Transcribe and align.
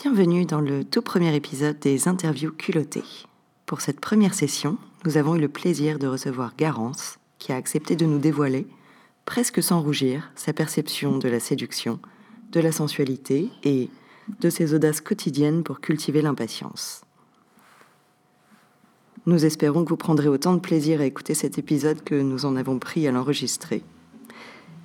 Bienvenue 0.00 0.46
dans 0.46 0.60
le 0.60 0.84
tout 0.84 1.02
premier 1.02 1.34
épisode 1.34 1.80
des 1.80 2.06
interviews 2.06 2.52
culottées. 2.52 3.02
Pour 3.66 3.80
cette 3.80 3.98
première 3.98 4.34
session, 4.34 4.78
nous 5.04 5.16
avons 5.16 5.34
eu 5.34 5.40
le 5.40 5.48
plaisir 5.48 5.98
de 5.98 6.06
recevoir 6.06 6.54
Garance, 6.56 7.18
qui 7.38 7.52
a 7.52 7.56
accepté 7.56 7.96
de 7.96 8.06
nous 8.06 8.20
dévoiler, 8.20 8.68
presque 9.24 9.62
sans 9.62 9.82
rougir, 9.82 10.30
sa 10.36 10.52
perception 10.52 11.18
de 11.18 11.28
la 11.28 11.40
séduction, 11.40 11.98
de 12.52 12.60
la 12.60 12.70
sensualité 12.70 13.50
et 13.64 13.90
de 14.40 14.50
ses 14.50 14.74
audaces 14.74 15.00
quotidiennes 15.00 15.64
pour 15.64 15.80
cultiver 15.80 16.22
l'impatience. 16.22 17.02
Nous 19.28 19.44
espérons 19.44 19.84
que 19.84 19.90
vous 19.90 19.98
prendrez 19.98 20.28
autant 20.28 20.54
de 20.54 20.58
plaisir 20.58 21.02
à 21.02 21.04
écouter 21.04 21.34
cet 21.34 21.58
épisode 21.58 22.02
que 22.02 22.14
nous 22.14 22.46
en 22.46 22.56
avons 22.56 22.78
pris 22.78 23.06
à 23.06 23.12
l'enregistrer. 23.12 23.84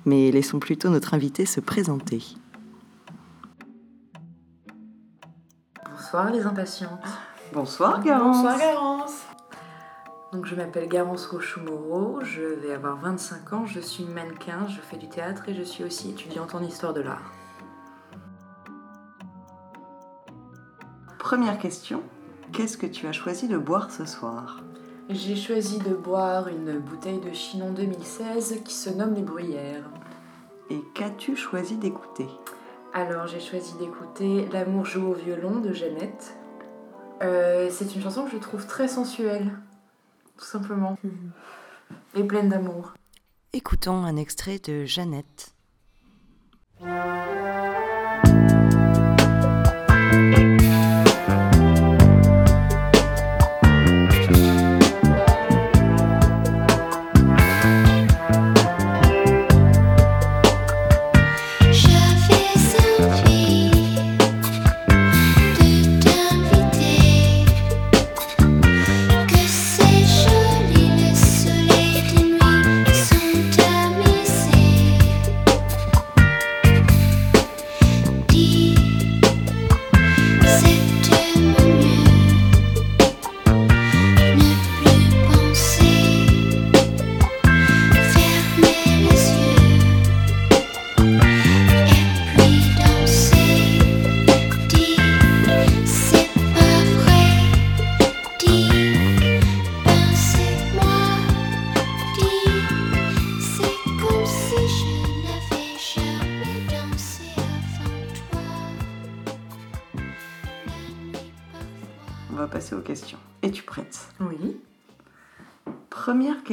Mais 0.04 0.30
laissons 0.30 0.58
plutôt 0.58 0.90
notre 0.90 1.14
invité 1.14 1.46
se 1.46 1.60
présenter. 1.60 2.22
Bonsoir 5.90 6.30
les 6.30 6.42
impatientes. 6.42 7.06
Bonsoir 7.54 8.04
Garance. 8.04 8.36
Bonsoir 8.36 8.58
Garance. 8.58 9.22
Donc 10.34 10.44
je 10.44 10.54
m'appelle 10.54 10.90
Garance 10.90 11.24
Rochou-Moreau, 11.24 12.18
je 12.22 12.42
vais 12.42 12.74
avoir 12.74 12.98
25 13.00 13.52
ans, 13.54 13.64
je 13.64 13.80
suis 13.80 14.04
mannequin, 14.04 14.66
je 14.68 14.82
fais 14.82 14.98
du 14.98 15.08
théâtre 15.08 15.48
et 15.48 15.54
je 15.54 15.62
suis 15.62 15.84
aussi 15.84 16.10
étudiante 16.10 16.54
en 16.54 16.62
histoire 16.62 16.92
de 16.92 17.00
l'art. 17.00 17.32
Première 21.18 21.56
question, 21.56 22.02
qu'est-ce 22.54 22.78
que 22.78 22.86
tu 22.86 23.06
as 23.06 23.12
choisi 23.12 23.48
de 23.48 23.58
boire 23.58 23.90
ce 23.90 24.06
soir 24.06 24.62
J'ai 25.10 25.34
choisi 25.34 25.78
de 25.78 25.92
boire 25.92 26.48
une 26.48 26.78
bouteille 26.78 27.18
de 27.18 27.32
Chinon 27.32 27.72
2016 27.72 28.62
qui 28.64 28.72
se 28.72 28.90
nomme 28.90 29.14
les 29.14 29.22
Bruyères. 29.22 29.90
Et 30.70 30.78
qu'as-tu 30.94 31.36
choisi 31.36 31.76
d'écouter 31.76 32.28
Alors 32.92 33.26
j'ai 33.26 33.40
choisi 33.40 33.74
d'écouter 33.78 34.46
L'amour 34.52 34.86
joue 34.86 35.08
au 35.08 35.14
violon 35.14 35.58
de 35.60 35.72
Jeannette. 35.72 36.36
Euh, 37.22 37.68
c'est 37.70 37.94
une 37.96 38.02
chanson 38.02 38.24
que 38.24 38.30
je 38.30 38.38
trouve 38.38 38.66
très 38.66 38.88
sensuelle, 38.88 39.50
tout 40.38 40.44
simplement, 40.44 40.96
et 42.14 42.22
pleine 42.22 42.48
d'amour. 42.48 42.94
Écoutons 43.52 44.04
un 44.04 44.16
extrait 44.16 44.60
de 44.60 44.84
Jeannette. 44.84 45.54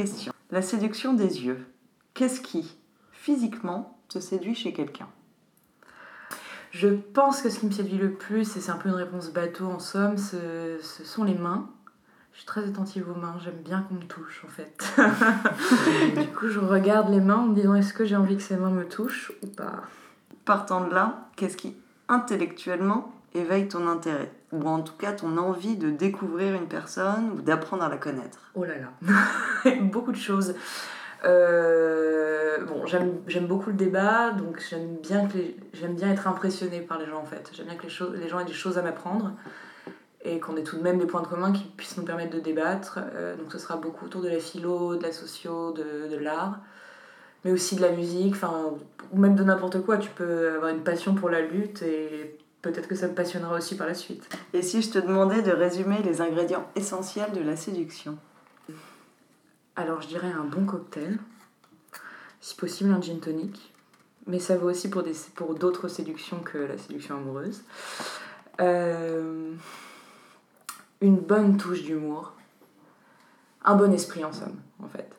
Question. 0.02 0.32
La 0.50 0.62
séduction 0.62 1.14
des 1.14 1.44
yeux. 1.44 1.64
Qu'est-ce 2.14 2.40
qui, 2.40 2.76
physiquement, 3.12 3.98
te 4.08 4.18
séduit 4.18 4.54
chez 4.54 4.72
quelqu'un? 4.72 5.08
Je 6.72 6.88
pense 6.88 7.42
que 7.42 7.50
ce 7.50 7.60
qui 7.60 7.66
me 7.66 7.70
séduit 7.70 7.98
le 7.98 8.12
plus, 8.12 8.56
et 8.56 8.60
c'est 8.60 8.70
un 8.72 8.76
peu 8.76 8.88
une 8.88 8.96
réponse 8.96 9.30
bateau 9.30 9.66
en 9.66 9.78
somme, 9.78 10.16
ce, 10.18 10.78
ce 10.82 11.04
sont 11.04 11.22
les 11.22 11.34
mains. 11.34 11.70
Je 12.32 12.38
suis 12.38 12.46
très 12.46 12.64
attentive 12.66 13.08
aux 13.10 13.14
mains, 13.14 13.36
j'aime 13.44 13.62
bien 13.62 13.82
qu'on 13.82 13.94
me 13.94 14.04
touche 14.04 14.44
en 14.44 14.48
fait. 14.48 14.82
du 16.20 16.28
coup, 16.28 16.48
je 16.48 16.58
regarde 16.58 17.10
les 17.10 17.20
mains 17.20 17.36
en 17.36 17.48
me 17.48 17.54
disant 17.54 17.74
est-ce 17.74 17.92
que 17.92 18.06
j'ai 18.06 18.16
envie 18.16 18.36
que 18.36 18.42
ces 18.42 18.56
mains 18.56 18.70
me 18.70 18.88
touchent 18.88 19.32
ou 19.42 19.46
pas? 19.46 19.82
Partant 20.46 20.88
de 20.88 20.94
là, 20.94 21.28
qu'est-ce 21.36 21.58
qui, 21.58 21.76
intellectuellement, 22.08 23.12
éveille 23.34 23.68
ton 23.68 23.86
intérêt? 23.86 24.32
Ou 24.52 24.66
en 24.66 24.82
tout 24.82 24.94
cas 24.98 25.12
ton 25.12 25.38
envie 25.38 25.76
de 25.76 25.90
découvrir 25.90 26.54
une 26.54 26.68
personne 26.68 27.32
ou 27.34 27.40
d'apprendre 27.40 27.82
à 27.82 27.88
la 27.88 27.96
connaître 27.96 28.50
Oh 28.54 28.64
là 28.64 28.74
là, 28.76 29.72
beaucoup 29.80 30.12
de 30.12 30.16
choses. 30.16 30.54
Euh, 31.24 32.58
bon, 32.64 32.84
j'aime 32.86 33.46
beaucoup 33.46 33.70
le 33.70 33.76
débat, 33.76 34.32
donc 34.32 34.62
j'aime 34.68 34.96
bien, 35.02 35.28
bien 35.90 36.10
être 36.10 36.26
impressionnée 36.26 36.80
par 36.80 36.98
les 36.98 37.06
gens 37.06 37.20
en 37.20 37.24
fait. 37.24 37.50
J'aime 37.54 37.66
bien 37.66 37.76
que 37.76 37.86
les, 37.86 38.20
les 38.20 38.28
gens 38.28 38.40
aient 38.40 38.44
des 38.44 38.52
choses 38.52 38.76
à 38.76 38.82
m'apprendre 38.82 39.32
et 40.24 40.38
qu'on 40.38 40.56
ait 40.56 40.62
tout 40.62 40.76
de 40.76 40.82
même 40.82 40.98
des 40.98 41.06
points 41.06 41.22
de 41.22 41.26
commun 41.26 41.52
qui 41.52 41.64
puissent 41.64 41.96
nous 41.96 42.04
permettre 42.04 42.34
de 42.34 42.40
débattre. 42.40 43.00
Euh, 43.14 43.36
donc 43.36 43.52
ce 43.52 43.58
sera 43.58 43.76
beaucoup 43.76 44.06
autour 44.06 44.22
de 44.22 44.28
la 44.28 44.38
philo, 44.38 44.96
de 44.96 45.02
la 45.02 45.12
socio, 45.12 45.72
de, 45.72 46.08
de 46.08 46.16
l'art, 46.16 46.60
mais 47.44 47.52
aussi 47.52 47.76
de 47.76 47.82
la 47.82 47.90
musique, 47.90 48.36
ou 49.12 49.18
même 49.18 49.34
de 49.34 49.42
n'importe 49.42 49.82
quoi. 49.82 49.98
Tu 49.98 50.10
peux 50.10 50.54
avoir 50.54 50.70
une 50.70 50.82
passion 50.82 51.14
pour 51.14 51.30
la 51.30 51.40
lutte 51.40 51.82
et 51.82 52.38
peut-être 52.62 52.88
que 52.88 52.94
ça 52.94 53.08
me 53.08 53.14
passionnera 53.14 53.56
aussi 53.56 53.76
par 53.76 53.86
la 53.86 53.94
suite. 53.94 54.28
Et 54.52 54.62
si 54.62 54.80
je 54.80 54.90
te 54.90 54.98
demandais 54.98 55.42
de 55.42 55.50
résumer 55.50 56.00
les 56.02 56.20
ingrédients 56.20 56.66
essentiels 56.76 57.32
de 57.32 57.40
la 57.40 57.56
séduction? 57.56 58.16
Alors 59.74 60.00
je 60.00 60.08
dirais 60.08 60.32
un 60.32 60.44
bon 60.44 60.64
cocktail, 60.64 61.18
si 62.40 62.54
possible 62.54 62.92
un 62.92 63.00
gin 63.00 63.18
tonic, 63.20 63.72
mais 64.26 64.38
ça 64.38 64.56
vaut 64.56 64.70
aussi 64.70 64.88
pour, 64.88 65.02
des, 65.02 65.14
pour 65.34 65.54
d'autres 65.54 65.88
séductions 65.88 66.40
que 66.40 66.58
la 66.58 66.78
séduction 66.78 67.16
amoureuse. 67.16 67.62
Euh, 68.60 69.54
une 71.00 71.16
bonne 71.16 71.56
touche 71.56 71.82
d'humour, 71.82 72.34
un 73.64 73.74
bon 73.74 73.92
esprit 73.92 74.24
en 74.24 74.32
somme, 74.32 74.60
en 74.82 74.88
fait. 74.88 75.10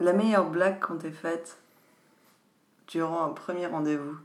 La 0.00 0.12
meilleure 0.12 0.50
blague 0.50 0.80
qu'on 0.80 0.96
t'ait 0.96 1.12
faite 1.12 1.58
durant 2.88 3.24
un 3.24 3.30
premier 3.30 3.66
rendez-vous? 3.66 4.16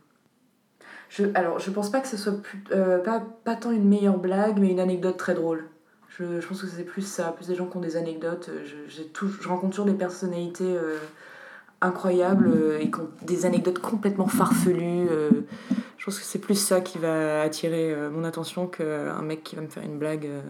Je, 1.10 1.26
alors 1.36 1.60
je 1.60 1.72
pense 1.72 1.90
pas 1.90 2.00
que 2.02 2.08
ce 2.08 2.18
soit 2.18 2.42
plus, 2.42 2.64
euh, 2.72 3.00
pas, 3.00 3.24
pas 3.44 3.56
tant 3.56 3.72
une 3.72 3.88
meilleure 3.88 4.18
blague, 4.18 4.60
mais 4.60 4.70
une 4.70 4.80
anecdote 4.80 5.18
très 5.18 5.34
drôle. 5.34 5.66
Je, 6.10 6.42
je 6.42 6.48
pense 6.48 6.62
que 6.62 6.68
c'est 6.68 6.84
plus 6.84 7.04
ça, 7.04 7.32
plus 7.32 7.48
des 7.48 7.56
gens 7.56 7.68
qui 7.68 7.78
ont 7.78 7.82
des 7.82 7.96
anecdotes. 7.96 8.50
Je, 8.66 8.76
j'ai 8.88 9.06
tout, 9.06 9.28
je 9.28 9.48
rencontre 9.48 9.72
toujours 9.72 9.86
des 9.86 9.94
personnalités 9.94 10.66
euh, 10.66 10.98
incroyables 11.82 12.48
euh, 12.48 12.80
et 12.80 12.90
qui 12.90 13.00
ont 13.00 13.10
des 13.22 13.46
anecdotes 13.46 13.80
complètement 13.80 14.28
farfelues. 14.28 15.08
euh. 15.10 15.30
je 15.98 16.06
pense 16.06 16.20
que 16.20 16.26
c'est 16.26 16.40
plus 16.40 16.56
ça 16.56 16.82
qui 16.82 16.98
va 16.98 17.42
attirer 17.42 17.94
euh, 17.94 18.10
mon 18.10 18.24
attention 18.24 18.68
qu'un 18.68 19.22
mec 19.22 19.44
qui 19.44 19.56
va 19.56 19.62
me 19.62 19.68
faire 19.68 19.84
une 19.84 20.00
blague 20.00 20.26
euh, 20.26 20.42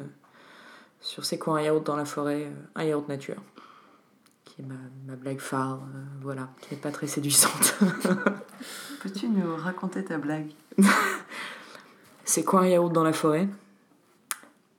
sur 1.02 1.26
c'est 1.26 1.38
quoi 1.38 1.58
un 1.60 1.62
yaourt 1.62 1.86
dans 1.86 1.96
la 1.98 2.06
forêt, 2.06 2.44
euh, 2.46 2.52
un 2.76 2.84
yaourt 2.84 3.08
nature. 3.10 3.42
Qui 4.58 4.64
est 4.64 4.66
ma, 4.66 4.74
ma 5.06 5.16
blague 5.16 5.40
phare, 5.40 5.82
euh, 5.94 6.04
voilà, 6.24 6.50
qui 6.62 6.74
n'est 6.74 6.82
pas 6.82 6.90
très 6.90 7.06
séduisante. 7.06 7.78
Peux-tu 9.04 9.30
nous 9.30 9.56
raconter 9.56 10.04
ta 10.04 10.18
blague? 10.18 10.50
C'est 12.26 12.44
quoi 12.44 12.62
un 12.62 12.66
yaourt 12.66 12.92
dans 12.92 13.04
la 13.04 13.14
forêt? 13.14 13.48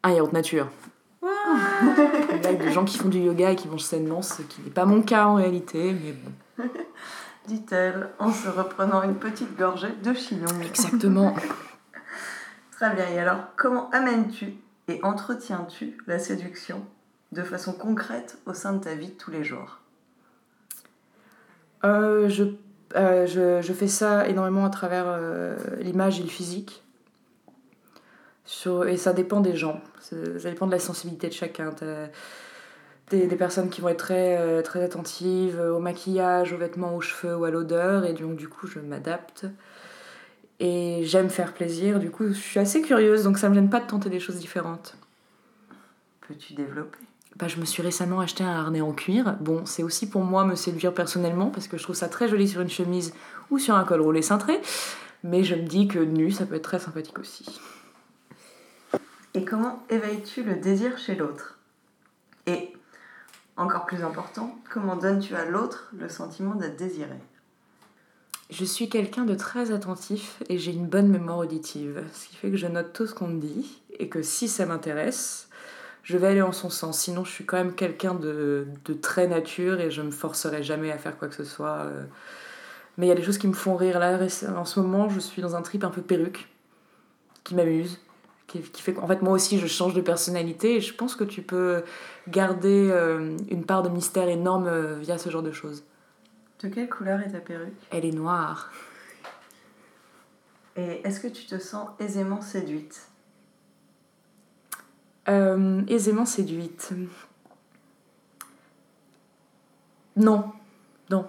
Un 0.03 0.11
yaourt 0.11 0.33
nature. 0.33 0.69
Une 1.23 2.41
blague 2.41 2.65
de 2.65 2.71
gens 2.71 2.85
qui 2.85 2.99
font 2.99 3.09
du 3.09 3.21
yoga 3.21 3.53
et 3.53 3.55
qui 3.55 3.69
mangent 3.69 3.83
sainement, 3.83 4.21
ce 4.21 4.43
qui 4.43 4.63
n'est 4.63 4.71
pas 4.71 4.85
mon 4.85 5.01
cas 5.01 5.27
en 5.27 5.37
réalité, 5.37 5.95
mais 5.95 6.13
bon. 6.13 6.65
dit-elle 7.47 8.11
en 8.19 8.33
se 8.33 8.49
reprenant 8.49 9.05
une 9.05 9.15
petite 9.15 9.57
gorgée 9.57 9.95
de 10.03 10.13
chinon. 10.13 10.61
Exactement. 10.61 11.37
Très 12.73 12.93
bien, 12.97 13.09
et 13.11 13.21
alors 13.21 13.55
comment 13.55 13.91
amènes-tu 13.91 14.55
et 14.89 14.99
entretiens-tu 15.05 15.97
la 16.09 16.19
séduction? 16.19 16.85
De 17.33 17.43
façon 17.43 17.73
concrète 17.73 18.39
au 18.47 18.55
sein 18.55 18.73
de 18.73 18.83
ta 18.83 18.95
vie 18.95 19.09
de 19.09 19.13
tous 19.19 19.31
les 19.31 19.45
jours 19.45 19.81
Euh, 21.85 22.29
je, 22.29 22.45
euh, 22.97 23.27
je, 23.27 23.63
je 23.63 23.73
fais 23.73 23.87
ça 23.87 24.27
énormément 24.29 24.65
à 24.65 24.71
travers 24.71 25.05
euh, 25.07 25.57
l'image 25.79 26.19
et 26.19 26.25
le 26.25 26.29
physique. 26.29 26.83
Sur- 28.45 28.89
Et 28.89 28.97
ça 28.97 29.13
dépend 29.13 29.41
des 29.41 29.55
gens, 29.55 29.81
ça 30.01 30.17
dépend 30.51 30.67
de 30.67 30.73
la 30.73 30.79
sensibilité 30.79 31.29
de 31.29 31.35
chacun. 31.35 31.71
T'as 31.71 32.09
des, 33.11 33.27
des 33.27 33.37
personnes 33.37 33.71
qui 33.71 33.81
vont 33.81 33.89
être 33.91 33.99
très, 33.99 34.63
très 34.63 34.83
attentives 34.83 35.61
au 35.61 35.79
maquillage, 35.79 36.53
aux 36.53 36.59
vêtements, 36.59 36.97
aux 36.97 37.01
cheveux 37.01 37.37
ou 37.37 37.45
à 37.45 37.51
l'odeur, 37.51 38.05
et 38.05 38.15
donc 38.15 38.37
du 38.37 38.49
coup 38.49 38.67
je 38.67 38.81
m'adapte. 38.81 39.47
Et 40.61 41.03
j'aime 41.05 41.31
faire 41.31 41.53
plaisir, 41.55 42.01
du 42.01 42.11
coup 42.11 42.29
je 42.29 42.33
suis 42.33 42.59
assez 42.59 42.83
curieuse, 42.83 43.23
donc 43.25 43.39
ça 43.39 43.49
me 43.49 43.55
gêne 43.55 43.71
pas 43.71 43.81
de 43.81 43.87
tenter 43.87 44.11
des 44.11 44.19
choses 44.21 44.37
différentes. 44.37 44.97
Peux-tu 46.27 46.55
développer? 46.55 46.99
Bah, 47.39 47.47
je 47.47 47.61
me 47.61 47.65
suis 47.65 47.83
récemment 47.83 48.19
acheté 48.19 48.43
un 48.43 48.51
harnais 48.51 48.81
en 48.81 48.93
cuir. 48.93 49.37
Bon, 49.41 49.65
c'est 49.65 49.85
aussi 49.85 50.09
pour 50.11 50.25
moi 50.25 50.45
me 50.45 50.57
séduire 50.57 50.93
personnellement 50.93 51.51
parce 51.51 51.69
que 51.69 51.79
je 51.79 51.85
trouve 51.85 51.95
ça 51.95 52.09
très 52.09 52.29
joli 52.29 52.49
sur 52.49 52.61
une 52.61 52.69
chemise 52.69 53.15
ou 53.51 53.61
sur 53.61 53.77
un 53.77 53.85
col 53.85 54.01
roulé 54.01 54.23
cintré. 54.23 54.61
Mais 55.23 55.45
je 55.45 55.55
me 55.55 55.63
dis 55.63 55.87
que 55.87 56.01
nu, 56.01 56.33
ça 56.33 56.47
peut 56.47 56.57
être 56.57 56.63
très 56.63 56.81
sympathique 56.81 57.19
aussi. 57.21 57.61
Et 59.35 59.45
comment 59.45 59.85
éveilles-tu 59.89 60.43
le 60.43 60.57
désir 60.57 60.99
chez 60.99 61.15
l'autre? 61.15 61.59
Et, 62.47 62.73
encore 63.57 63.87
plus 63.87 64.03
important, 64.03 64.59
comment 64.69 64.97
donnes-tu 64.97 65.37
à 65.37 65.45
l'autre 65.45 65.91
le 65.97 66.09
sentiment 66.09 66.57
d'être 66.57 66.77
désiré? 66.77 67.19
Je 68.51 68.65
suis 68.65 68.89
quelqu'un 68.89 69.27
de 69.27 69.35
très 69.35 69.71
attentif 69.71 70.43
et 70.49 70.59
j'ai 70.59 70.73
une 70.73 70.87
bonne 70.87 71.09
mémoire 71.09 71.39
auditive. 71.39 72.03
Ce 72.13 72.29
qui 72.29 72.37
fait 72.37 72.51
que 72.51 72.57
je 72.57 72.67
note 72.67 72.93
tout 72.93 73.07
ce 73.07 73.15
qu'on 73.15 73.29
me 73.29 73.41
dit 73.41 73.81
et 73.99 74.09
que 74.09 74.23
si 74.23 74.49
ça 74.49 74.67
m'intéresse, 74.67 75.48
je 76.09 76.17
vais 76.17 76.29
aller 76.29 76.41
en 76.41 76.53
son 76.53 76.71
sens. 76.71 76.99
Sinon, 76.99 77.23
je 77.23 77.31
suis 77.31 77.45
quand 77.45 77.59
même 77.59 77.75
quelqu'un 77.75 78.15
de, 78.15 78.67
de 78.87 78.95
très 78.95 79.27
nature 79.27 79.79
et 79.79 79.91
je 79.91 80.01
me 80.01 80.11
forcerai 80.11 80.63
jamais 80.63 80.91
à 80.91 80.97
faire 80.97 81.19
quoi 81.19 81.29
que 81.29 81.35
ce 81.35 81.45
soit. 81.45 81.81
euh. 81.85 82.05
Mais 82.97 83.05
il 83.05 83.09
y 83.11 83.13
a 83.13 83.15
des 83.15 83.23
choses 83.23 83.37
qui 83.37 83.47
me 83.47 83.53
font 83.53 83.77
rire. 83.77 83.99
Là, 83.99 84.19
en 84.57 84.65
ce 84.65 84.81
moment, 84.81 85.11
je 85.11 85.21
suis 85.21 85.43
dans 85.43 85.55
un 85.55 85.61
trip 85.61 85.85
un 85.85 85.91
peu 85.91 86.01
perruque 86.01 86.49
qui 87.45 87.55
m'amuse. 87.55 88.01
Qui, 88.47 88.63
qui 88.63 88.81
fait 88.81 88.95
qu'en 88.95 89.07
fait, 89.07 89.21
moi 89.21 89.35
aussi, 89.35 89.59
je 89.59 89.67
change 89.67 89.93
de 89.93 90.01
personnalité 90.01 90.77
et 90.77 90.81
je 90.81 90.95
pense 90.95 91.15
que 91.15 91.25
tu 91.25 91.43
peux 91.43 91.85
garder 92.27 92.89
euh, 92.91 93.37
une 93.51 93.67
part 93.67 93.83
de 93.83 93.91
mystère 93.91 94.31
énorme 94.31 94.67
euh, 94.67 94.97
via 94.99 95.19
ce 95.19 95.29
genre 95.29 95.43
de 95.43 95.53
choses. 95.53 95.85
De 96.63 96.69
quelle 96.69 96.89
couleur 96.89 97.21
est 97.21 97.33
ta 97.33 97.41
perruque? 97.41 97.75
Elle 97.91 98.07
est 98.07 98.13
noire. 98.13 98.73
Et 100.77 101.03
est-ce 101.07 101.21
que 101.21 101.29
tu 101.29 101.45
te 101.45 101.59
sens 101.59 101.91
aisément 102.01 102.41
séduite? 102.41 103.08
Euh, 105.29 105.83
aisément 105.89 106.25
séduite. 106.25 106.93
Non, 110.17 110.51
non. 111.11 111.27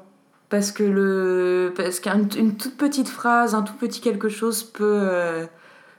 Parce 0.50 0.72
que 0.72 0.84
le, 0.84 1.74
parce 1.75 2.00
qu'une 2.00 2.28
une 2.38 2.57
toute 2.57 2.78
petite 2.78 3.10
phrase, 3.10 3.54
un 3.54 3.62
tout 3.62 3.75
petit 3.75 4.01
quelque 4.01 4.30
chose 4.30 4.63
peut, 4.63 5.00
euh, 5.04 5.46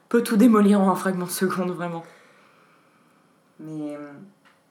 peut 0.08 0.22
tout 0.22 0.36
démolir 0.36 0.80
en 0.80 0.90
un 0.90 0.96
fragment 0.96 1.26
de 1.26 1.30
seconde, 1.30 1.70
vraiment. 1.70 2.02
Mais 3.60 3.94
euh, 3.96 4.10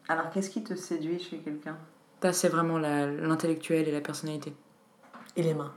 alors 0.10 0.30
qu'est-ce 0.32 0.50
qui 0.50 0.64
te 0.64 0.75
séduit 0.75 1.20
chez 1.20 1.38
quelqu'un? 1.38 1.78
Ça, 2.22 2.34
c'est 2.34 2.50
vraiment 2.50 2.78
la- 2.78 3.10
l'intellectuel 3.10 3.88
et 3.88 3.92
la 3.92 4.02
personnalité. 4.02 4.54
Et 5.38 5.44
les 5.44 5.54
mains. 5.54 5.72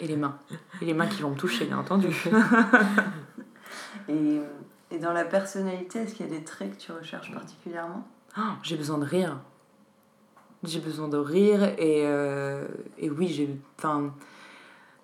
Et 0.00 0.08
les 0.08 0.16
mains. 0.16 0.38
Et 0.80 0.86
les 0.86 0.94
mains 0.94 1.06
qui 1.06 1.22
vont 1.22 1.30
me 1.30 1.36
toucher, 1.36 1.66
bien 1.66 1.78
entendu. 1.78 2.08
et, 4.08 4.12
et 4.14 4.40
dans 5.00 5.12
la 5.12 5.24
personnalité, 5.24 6.00
est-ce 6.00 6.14
qu'il 6.14 6.26
y 6.26 6.28
a 6.34 6.38
des 6.38 6.44
traits 6.44 6.76
que 6.76 6.80
tu 6.80 6.92
recherches 6.92 7.32
particulièrement? 7.32 8.06
Ah, 8.36 8.56
j'ai 8.62 8.76
besoin 8.76 8.98
de 8.98 9.04
rire. 9.04 9.38
J'ai 10.62 10.80
besoin 10.80 11.08
de 11.08 11.16
rire 11.16 11.62
et, 11.78 12.02
euh, 12.06 12.66
et 12.98 13.08
oui, 13.10 13.28
j'ai 13.28 13.58
enfin, 13.78 14.14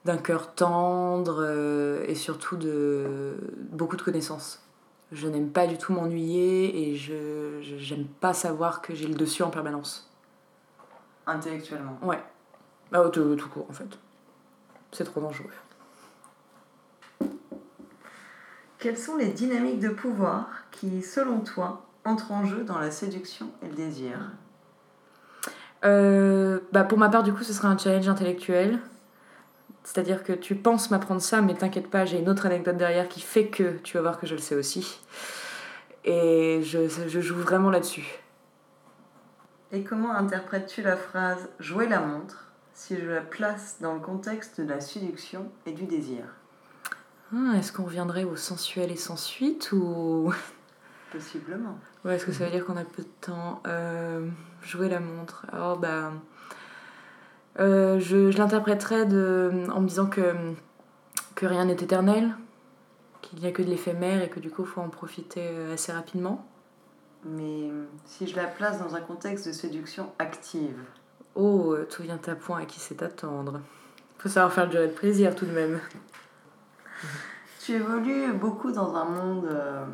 d'un 0.04 0.18
cœur 0.18 0.54
tendre 0.54 1.38
euh, 1.40 2.04
et 2.06 2.14
surtout 2.14 2.56
de 2.56 3.36
beaucoup 3.70 3.96
de 3.96 4.02
connaissances. 4.02 4.62
Je 5.12 5.28
n'aime 5.28 5.50
pas 5.50 5.66
du 5.66 5.78
tout 5.78 5.92
m'ennuyer 5.92 6.90
et 6.90 6.96
je 6.96 7.60
je- 7.62 7.78
j'aime 7.78 8.04
pas 8.06 8.34
savoir 8.34 8.82
que 8.82 8.94
j'ai 8.94 9.06
le 9.06 9.14
dessus 9.14 9.42
en 9.42 9.50
permanence. 9.50 10.10
Intellectuellement? 11.26 11.98
Ouais. 12.02 12.22
Bah, 12.92 13.08
tout, 13.10 13.34
tout 13.36 13.48
court 13.48 13.66
en 13.70 13.72
fait. 13.72 13.98
C'est 14.92 15.04
trop 15.04 15.20
dangereux. 15.20 15.50
Quelles 18.78 18.98
sont 18.98 19.16
les 19.16 19.28
dynamiques 19.28 19.80
de 19.80 19.88
pouvoir 19.88 20.48
qui, 20.70 21.02
selon 21.02 21.40
toi, 21.40 21.86
entrent 22.04 22.32
en 22.32 22.44
jeu 22.44 22.62
dans 22.62 22.78
la 22.78 22.90
séduction 22.90 23.50
et 23.62 23.68
le 23.68 23.74
désir? 23.74 24.18
Euh, 25.84 26.60
bah 26.72 26.84
pour 26.84 26.98
ma 26.98 27.08
part, 27.08 27.22
du 27.22 27.32
coup, 27.32 27.42
ce 27.42 27.52
sera 27.52 27.68
un 27.68 27.78
challenge 27.78 28.08
intellectuel. 28.08 28.78
C'est-à-dire 29.82 30.24
que 30.24 30.32
tu 30.32 30.56
penses 30.56 30.90
m'apprendre 30.90 31.22
ça, 31.22 31.40
mais 31.40 31.54
t'inquiète 31.54 31.88
pas, 31.88 32.04
j'ai 32.04 32.18
une 32.18 32.28
autre 32.28 32.44
anecdote 32.44 32.76
derrière 32.76 33.08
qui 33.08 33.20
fait 33.20 33.46
que 33.46 33.78
tu 33.78 33.96
vas 33.96 34.02
voir 34.02 34.18
que 34.18 34.26
je 34.26 34.34
le 34.34 34.40
sais 34.40 34.56
aussi. 34.56 35.00
Et 36.04 36.60
je, 36.64 36.88
je 36.88 37.20
joue 37.20 37.36
vraiment 37.36 37.70
là-dessus. 37.70 38.20
Et 39.72 39.82
comment 39.82 40.12
interprètes-tu 40.12 40.82
la 40.82 40.96
phrase 40.96 41.48
jouer 41.58 41.88
la 41.88 42.00
montre 42.00 42.46
si 42.74 42.96
je 42.96 43.06
la 43.06 43.20
place 43.20 43.78
dans 43.80 43.94
le 43.94 44.00
contexte 44.00 44.60
de 44.60 44.68
la 44.68 44.80
séduction 44.80 45.50
et 45.66 45.72
du 45.72 45.84
désir? 45.84 46.24
Ah, 47.36 47.56
Est-ce 47.58 47.70
qu'on 47.72 47.84
reviendrait 47.84 48.24
au 48.24 48.36
sensuel 48.36 48.90
et 48.90 48.96
sans 48.96 49.16
suite 49.16 49.70
ou... 49.72 50.32
Possiblement. 51.12 51.78
Ouais, 52.04 52.16
est-ce 52.16 52.24
que 52.26 52.32
ça 52.32 52.44
veut 52.46 52.50
dire 52.50 52.64
qu'on 52.64 52.76
a 52.76 52.84
peu 52.84 53.02
de 53.02 53.08
temps 53.20 53.62
Euh, 53.66 54.26
Jouer 54.62 54.88
la 54.88 55.00
montre? 55.00 55.46
Oh 55.56 55.76
bah. 55.76 56.12
euh, 57.60 57.98
je 58.00 58.30
je 58.30 58.38
l'interpréterais 58.38 59.06
de, 59.06 59.52
en 59.72 59.80
me 59.80 59.88
disant 59.88 60.06
que, 60.06 60.34
que 61.34 61.46
rien 61.46 61.66
n'est 61.66 61.74
éternel, 61.74 62.34
qu'il 63.22 63.38
n'y 63.40 63.46
a 63.46 63.52
que 63.52 63.62
de 63.62 63.68
l'éphémère 63.68 64.22
et 64.22 64.28
que 64.28 64.40
du 64.40 64.50
coup 64.50 64.62
il 64.62 64.68
faut 64.68 64.80
en 64.80 64.88
profiter 64.88 65.42
euh, 65.42 65.74
assez 65.74 65.92
rapidement. 65.92 66.44
Mais 67.24 67.70
si 68.04 68.26
je 68.26 68.36
la 68.36 68.46
place 68.46 68.78
dans 68.80 68.94
un 68.94 69.00
contexte 69.00 69.46
de 69.46 69.52
séduction 69.52 70.12
active, 70.18 70.76
Oh, 71.38 71.76
tout 71.90 72.02
vient 72.02 72.18
à 72.26 72.34
point 72.34 72.60
à 72.60 72.64
qui 72.64 72.80
sait 72.80 73.02
attendre. 73.02 73.60
Faut 74.18 74.30
savoir 74.30 74.52
faire 74.52 74.68
durer 74.68 74.86
le 74.86 74.92
plaisir 74.92 75.34
tout 75.34 75.44
de 75.44 75.50
même. 75.52 75.78
Tu 77.60 77.72
évolues 77.72 78.32
beaucoup 78.32 78.70
dans 78.72 78.94
un 78.94 79.04
monde 79.04 79.46
euh, 79.46 79.84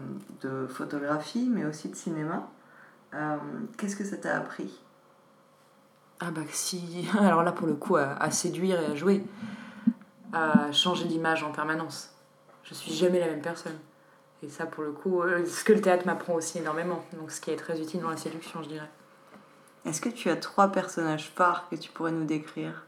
de 0.43 0.66
photographie, 0.66 1.49
mais 1.50 1.64
aussi 1.64 1.88
de 1.88 1.94
cinéma. 1.96 2.49
Euh, 3.14 3.37
Qu'est-ce 3.78 3.96
que 3.96 4.04
ça 4.04 4.16
t'a 4.16 4.37
appris? 4.37 4.81
Ah 6.20 6.31
bah 6.31 6.43
si. 6.50 7.08
Alors 7.19 7.43
là 7.43 7.52
pour 7.52 7.66
le 7.66 7.75
coup, 7.75 7.96
à, 7.96 8.12
à 8.14 8.31
séduire 8.31 8.81
et 8.81 8.87
à 8.87 8.94
jouer. 8.94 9.25
À 10.32 10.70
changer 10.72 11.04
d'image 11.04 11.43
en 11.43 11.52
permanence. 11.52 12.10
Je 12.64 12.75
suis 12.75 12.93
jamais 12.93 13.20
la 13.20 13.26
même 13.26 13.43
personne. 13.43 13.78
Et 14.43 14.49
ça 14.49 14.66
pour 14.66 14.82
le 14.82 14.93
coup, 14.93 15.22
euh, 15.22 15.44
ce 15.46 15.62
que 15.62 15.72
le 15.72 15.81
théâtre 15.81 16.06
m'apprend 16.06 16.34
aussi 16.34 16.58
énormément. 16.58 17.04
Donc 17.19 17.31
ce 17.31 17.40
qui 17.40 17.50
est 17.50 17.56
très 17.56 17.81
utile 17.81 18.00
dans 18.00 18.10
la 18.10 18.16
séduction, 18.16 18.62
je 18.62 18.69
dirais. 18.69 18.90
Est-ce 19.84 20.00
que 20.00 20.08
tu 20.08 20.31
as 20.31 20.37
trois 20.37 20.68
personnages 20.68 21.32
phares 21.35 21.68
que 21.68 21.76
tu 21.76 21.90
pourrais 21.90 22.12
nous 22.12 22.25
décrire? 22.25 22.85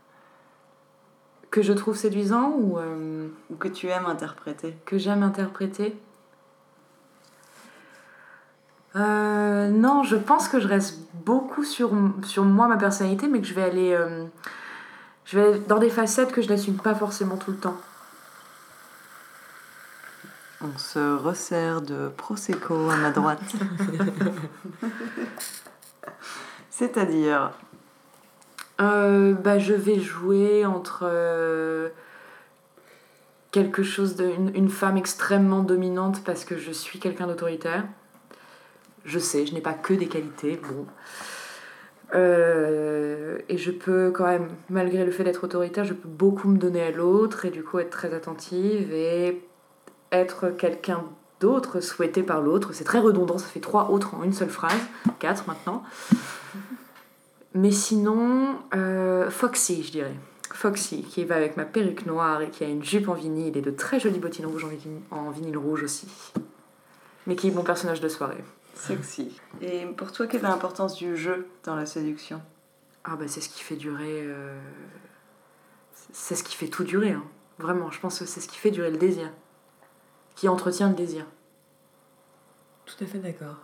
Que 1.54 1.62
je 1.62 1.72
trouve 1.72 1.96
séduisant 1.96 2.52
ou 2.58 2.78
euh, 2.78 3.28
ou 3.48 3.54
que 3.54 3.68
tu 3.68 3.86
aimes 3.86 4.06
interpréter 4.06 4.76
que 4.84 4.98
j'aime 4.98 5.22
interpréter 5.22 5.96
Euh, 8.96 9.68
non, 9.70 10.04
je 10.04 10.16
pense 10.16 10.48
que 10.48 10.60
je 10.60 10.68
reste 10.68 11.00
beaucoup 11.14 11.64
sur, 11.64 11.90
sur 12.24 12.44
moi, 12.44 12.68
ma 12.68 12.76
personnalité, 12.76 13.26
mais 13.26 13.40
que 13.40 13.46
je 13.46 13.54
vais 13.54 13.62
aller, 13.62 13.92
euh, 13.92 14.24
je 15.24 15.38
vais 15.38 15.48
aller 15.48 15.58
dans 15.66 15.78
des 15.78 15.90
facettes 15.90 16.30
que 16.30 16.42
je 16.42 16.48
n'assume 16.48 16.76
pas 16.76 16.94
forcément 16.94 17.36
tout 17.36 17.50
le 17.50 17.56
temps. 17.56 17.76
On 20.60 20.78
se 20.78 21.16
resserre 21.16 21.82
de 21.82 22.08
Prosecco 22.16 22.88
à 22.88 22.96
ma 22.96 23.10
droite. 23.10 23.42
C'est-à-dire 26.70 27.50
Euh, 28.80 29.34
bah, 29.34 29.58
je 29.58 29.72
vais 29.72 30.00
jouer 30.00 30.66
entre 30.66 31.04
euh, 31.04 31.88
quelque 33.52 33.82
chose 33.82 34.16
de 34.16 34.24
une, 34.24 34.54
une 34.54 34.68
femme 34.68 34.96
extrêmement 34.96 35.62
dominante 35.62 36.24
parce 36.24 36.44
que 36.44 36.56
je 36.58 36.72
suis 36.72 36.98
quelqu'un 36.98 37.26
d'autoritaire. 37.26 37.84
Je 39.04 39.18
sais, 39.18 39.46
je 39.46 39.54
n'ai 39.54 39.60
pas 39.60 39.74
que 39.74 39.94
des 39.94 40.08
qualités, 40.08 40.60
bon. 40.68 40.86
Euh, 42.14 43.38
et 43.48 43.58
je 43.58 43.70
peux 43.70 44.10
quand 44.10 44.26
même, 44.26 44.48
malgré 44.70 45.04
le 45.04 45.10
fait 45.10 45.24
d'être 45.24 45.44
autoritaire, 45.44 45.84
je 45.84 45.94
peux 45.94 46.08
beaucoup 46.08 46.48
me 46.48 46.58
donner 46.58 46.82
à 46.82 46.90
l'autre 46.90 47.44
et 47.44 47.50
du 47.50 47.64
coup 47.64 47.78
être 47.78 47.90
très 47.90 48.14
attentive 48.14 48.92
et 48.92 49.42
être 50.12 50.50
quelqu'un 50.50 51.04
d'autre 51.40 51.80
souhaité 51.80 52.22
par 52.22 52.40
l'autre. 52.40 52.72
C'est 52.72 52.84
très 52.84 53.00
redondant, 53.00 53.38
ça 53.38 53.46
fait 53.46 53.60
trois 53.60 53.90
autres 53.90 54.14
en 54.14 54.22
une 54.22 54.32
seule 54.32 54.50
phrase, 54.50 54.80
quatre 55.18 55.46
maintenant. 55.48 55.82
Mais 57.54 57.70
sinon, 57.70 58.58
euh, 58.74 59.30
Foxy, 59.30 59.82
je 59.84 59.92
dirais. 59.92 60.14
Foxy, 60.52 61.02
qui 61.02 61.24
va 61.24 61.36
avec 61.36 61.56
ma 61.56 61.64
perruque 61.64 62.04
noire 62.06 62.42
et 62.42 62.50
qui 62.50 62.64
a 62.64 62.68
une 62.68 62.82
jupe 62.84 63.08
en 63.08 63.14
vinyle 63.14 63.56
et 63.56 63.62
de 63.62 63.70
très 63.70 63.98
jolies 64.00 64.18
bottines 64.18 64.46
rouges 64.46 64.64
en 64.64 64.68
vinyle, 64.68 65.00
en 65.10 65.30
vinyle 65.30 65.56
rouge 65.56 65.82
aussi. 65.84 66.06
Mais 67.26 67.36
qui 67.36 67.48
est 67.48 67.50
mon 67.52 67.62
personnage 67.62 68.00
de 68.00 68.08
soirée. 68.08 68.44
sexy. 68.74 69.40
Et 69.62 69.86
pour 69.86 70.12
toi, 70.12 70.26
quelle 70.26 70.40
est 70.40 70.48
l'importance 70.48 70.94
du 70.96 71.16
jeu 71.16 71.48
dans 71.64 71.74
la 71.74 71.86
séduction? 71.86 72.42
Ah 73.04 73.16
bah 73.16 73.28
c'est 73.28 73.40
ce 73.40 73.48
qui 73.48 73.62
fait 73.62 73.76
durer... 73.76 74.22
euh, 74.22 74.60
C'est 76.12 76.34
ce 76.34 76.44
qui 76.44 76.56
fait 76.56 76.68
tout 76.68 76.84
durer, 76.84 77.12
hein. 77.12 77.24
Vraiment, 77.58 77.90
je 77.90 78.00
pense 78.00 78.18
que 78.18 78.24
c'est 78.26 78.40
ce 78.40 78.48
qui 78.48 78.56
fait 78.58 78.70
durer 78.72 78.90
le 78.90 78.98
désir. 78.98 79.30
Qui 80.34 80.48
entretient 80.48 80.88
le 80.88 80.94
désir. 80.96 81.24
Tout 82.84 82.96
à 83.02 83.06
fait 83.06 83.18
d'accord. 83.18 83.63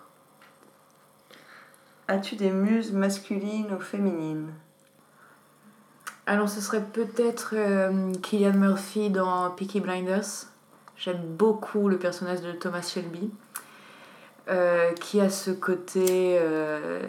As-tu 2.11 2.35
des 2.35 2.51
muses 2.51 2.91
masculines 2.91 3.73
ou 3.73 3.81
féminines? 3.81 4.49
Alors, 6.27 6.49
ce 6.49 6.61
serait 6.61 6.83
peut-être 6.83 7.55
euh, 7.55 8.13
Killian 8.15 8.55
Murphy 8.55 9.11
dans 9.11 9.49
Peaky 9.53 9.79
Blinders. 9.79 10.49
J'aime 10.97 11.23
beaucoup 11.23 11.89
le 11.89 11.99
personnage 11.99 12.41
de 12.41 12.51
Thomas 12.51 12.83
Shelby, 12.83 13.31
euh, 14.49 14.93
qui 14.95 15.21
a 15.21 15.31
ce 15.31 15.53
côté 15.53 16.37
euh, 16.41 17.07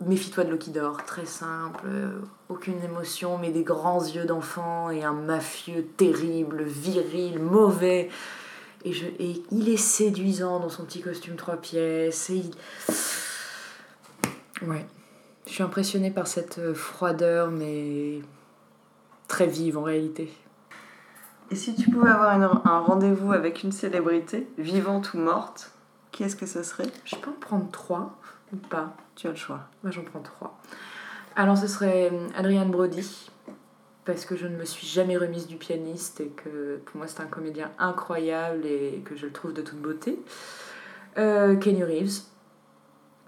méfie-toi 0.00 0.44
de 0.44 0.56
qui 0.56 0.70
dort, 0.70 1.04
très 1.04 1.26
simple, 1.26 1.84
euh, 1.84 2.18
aucune 2.48 2.82
émotion, 2.82 3.36
mais 3.36 3.50
des 3.50 3.64
grands 3.64 4.02
yeux 4.02 4.24
d'enfant 4.24 4.88
et 4.88 5.04
un 5.04 5.12
mafieux 5.12 5.84
terrible, 5.98 6.62
viril, 6.62 7.38
mauvais. 7.38 8.08
Et, 8.86 8.94
il 9.50 9.68
est 9.68 9.76
séduisant 9.76 10.58
dans 10.58 10.70
son 10.70 10.86
petit 10.86 11.02
costume 11.02 11.36
trois 11.36 11.56
pièces. 11.56 12.32
Ouais. 14.66 14.84
Je 15.46 15.52
suis 15.52 15.62
impressionnée 15.62 16.10
par 16.10 16.26
cette 16.26 16.58
euh, 16.58 16.74
froideur, 16.74 17.50
mais 17.50 18.20
très 19.28 19.46
vive 19.46 19.76
en 19.78 19.82
réalité. 19.82 20.32
Et 21.50 21.56
si 21.56 21.74
tu 21.74 21.90
pouvais 21.90 22.10
avoir 22.10 22.30
une- 22.36 22.60
un 22.70 22.78
rendez-vous 22.78 23.32
avec 23.32 23.62
une 23.62 23.72
célébrité, 23.72 24.46
vivante 24.58 25.14
ou 25.14 25.18
morte, 25.18 25.72
qui 26.12 26.22
est-ce 26.22 26.36
que 26.36 26.46
ce 26.46 26.62
serait? 26.62 26.86
Je 27.04 27.16
peux 27.16 27.30
en 27.30 27.34
prendre 27.34 27.70
trois 27.70 28.18
ou 28.52 28.56
pas 28.56 28.94
Tu 29.16 29.26
as 29.26 29.30
le 29.30 29.36
choix. 29.36 29.60
Moi 29.82 29.90
j'en 29.90 30.02
prends 30.04 30.20
trois. 30.20 30.58
Alors 31.34 31.58
ce 31.58 31.66
serait 31.66 32.10
euh, 32.12 32.28
Adrian 32.36 32.66
Brody, 32.66 33.30
parce 34.04 34.24
que 34.24 34.36
je 34.36 34.46
ne 34.46 34.56
me 34.56 34.64
suis 34.64 34.86
jamais 34.86 35.16
remise 35.16 35.46
du 35.46 35.56
pianiste 35.56 36.20
et 36.20 36.28
que 36.28 36.76
pour 36.84 36.96
moi 36.98 37.06
c'est 37.08 37.20
un 37.20 37.26
comédien 37.26 37.70
incroyable 37.78 38.64
et 38.64 39.02
que 39.04 39.16
je 39.16 39.26
le 39.26 39.32
trouve 39.32 39.52
de 39.52 39.62
toute 39.62 39.80
beauté. 39.80 40.18
Euh, 41.18 41.56
Kenny 41.56 41.82
Reeves, 41.84 42.22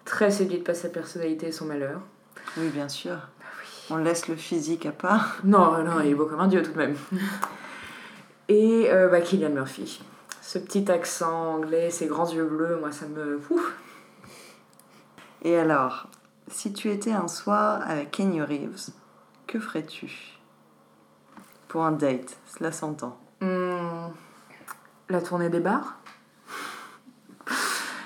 très 0.05 0.31
séduite 0.31 0.65
par 0.65 0.77
sa 0.77 0.89
personnalité 0.89 1.49
et 1.49 1.53
son 1.53 1.67
malheur. 1.67 2.01
Oui, 2.57 2.69
bien 2.69 2.89
sûr. 2.89 3.15
Bah 3.15 3.47
oui. 3.59 3.69
On 3.91 3.97
laisse 3.97 4.29
le 4.29 4.37
physique 4.37 4.87
à 4.87 4.93
part. 4.93 5.39
Non, 5.45 5.83
non, 5.85 6.01
il 6.01 6.11
est 6.11 6.15
beau 6.15 6.27
comme 6.27 6.41
un 6.41 6.49
dieu 6.49 6.63
tout 6.63 6.73
de 6.73 6.79
même. 6.79 6.97
Et 8.49 8.91
euh, 8.91 9.09
bah, 9.09 9.21
Killian 9.23 9.51
Murphy. 9.51 10.03
Ce 10.43 10.59
petit 10.59 10.91
accent 10.91 11.55
anglais, 11.55 11.91
ses 11.91 12.07
grands 12.07 12.31
yeux 12.31 12.45
bleus, 12.45 12.77
moi 12.79 12.93
ça 12.93 13.07
me... 13.07 13.41
Ouf. 13.51 13.75
Et 15.43 15.57
alors, 15.57 16.09
si 16.49 16.73
tu 16.73 16.91
étais 16.91 17.13
un 17.13 17.29
soir 17.29 17.83
avec 17.87 18.11
Kenny 18.11 18.43
Reeves, 18.43 18.91
que 19.47 19.59
ferais-tu? 19.59 20.39
Pour 21.69 21.85
un 21.85 21.93
date, 21.93 22.37
cela 22.47 22.71
s'entend. 22.73 23.19
Hmm, 23.41 24.09
La 25.09 25.21
tournée 25.23 25.49
des 25.49 25.61
bars? 25.61 25.99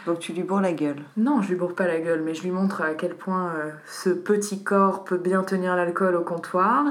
Donc 0.09 0.21
tu 0.21 0.33
lui 0.33 0.43
bourres 0.43 0.63
la 0.63 0.73
gueule. 0.73 1.03
Non, 1.19 1.43
je 1.43 1.49
lui 1.51 1.55
bourre 1.57 1.75
pas 1.75 1.87
la 1.87 2.01
gueule, 2.01 2.23
mais 2.23 2.33
je 2.33 2.43
lui 2.43 2.51
montre 2.51 2.81
à 2.81 2.95
quel 2.95 3.15
point 3.15 3.53
euh, 3.57 3.73
ce 3.87 4.09
petit 4.09 4.65
corps 4.65 5.05
peut 5.05 5.19
bien 5.19 5.43
tenir 5.43 5.77
l'alcool 5.77 6.15
au 6.17 6.23
comptoir, 6.23 6.87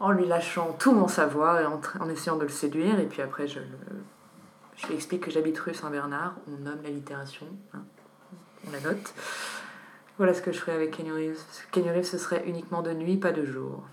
en 0.00 0.10
lui 0.10 0.26
lâchant 0.26 0.74
tout 0.76 0.90
mon 0.90 1.06
savoir 1.06 1.60
et 1.60 1.66
en, 1.66 1.80
en 2.00 2.08
essayant 2.08 2.34
de 2.36 2.42
le 2.42 2.48
séduire. 2.48 2.98
Et 2.98 3.06
puis 3.06 3.22
après, 3.22 3.46
je, 3.46 3.60
le- 3.60 4.02
je 4.74 4.88
lui 4.88 4.94
explique 4.94 5.20
que 5.22 5.30
j'habite 5.30 5.56
rue 5.60 5.72
Saint-Bernard, 5.72 6.34
on 6.48 6.64
nomme 6.64 6.80
l'allitération, 6.82 7.46
hein, 7.74 7.84
on 8.66 8.72
la 8.72 8.80
note. 8.80 9.14
Voilà 10.18 10.34
ce 10.34 10.42
que 10.42 10.50
je 10.50 10.58
ferais 10.58 10.74
avec 10.74 10.96
Kenny 10.96 11.12
Reeves. 11.12 11.38
Kenny 11.70 11.90
Reeves, 11.90 12.10
ce 12.10 12.18
serait 12.18 12.42
uniquement 12.44 12.82
de 12.82 12.92
nuit, 12.92 13.18
pas 13.18 13.30
de 13.30 13.44
jour. 13.44 13.84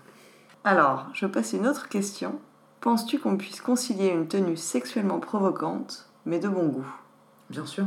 Alors, 0.64 1.06
je 1.14 1.26
passe 1.26 1.52
une 1.52 1.68
autre 1.68 1.88
question. 1.88 2.40
Penses-tu 2.80 3.20
qu'on 3.20 3.36
puisse 3.36 3.60
concilier 3.60 4.08
une 4.08 4.26
tenue 4.26 4.56
sexuellement 4.56 5.20
provocante, 5.20 6.10
mais 6.26 6.40
de 6.40 6.48
bon 6.48 6.66
goût? 6.66 6.92
Bien 7.48 7.64
sûr. 7.64 7.86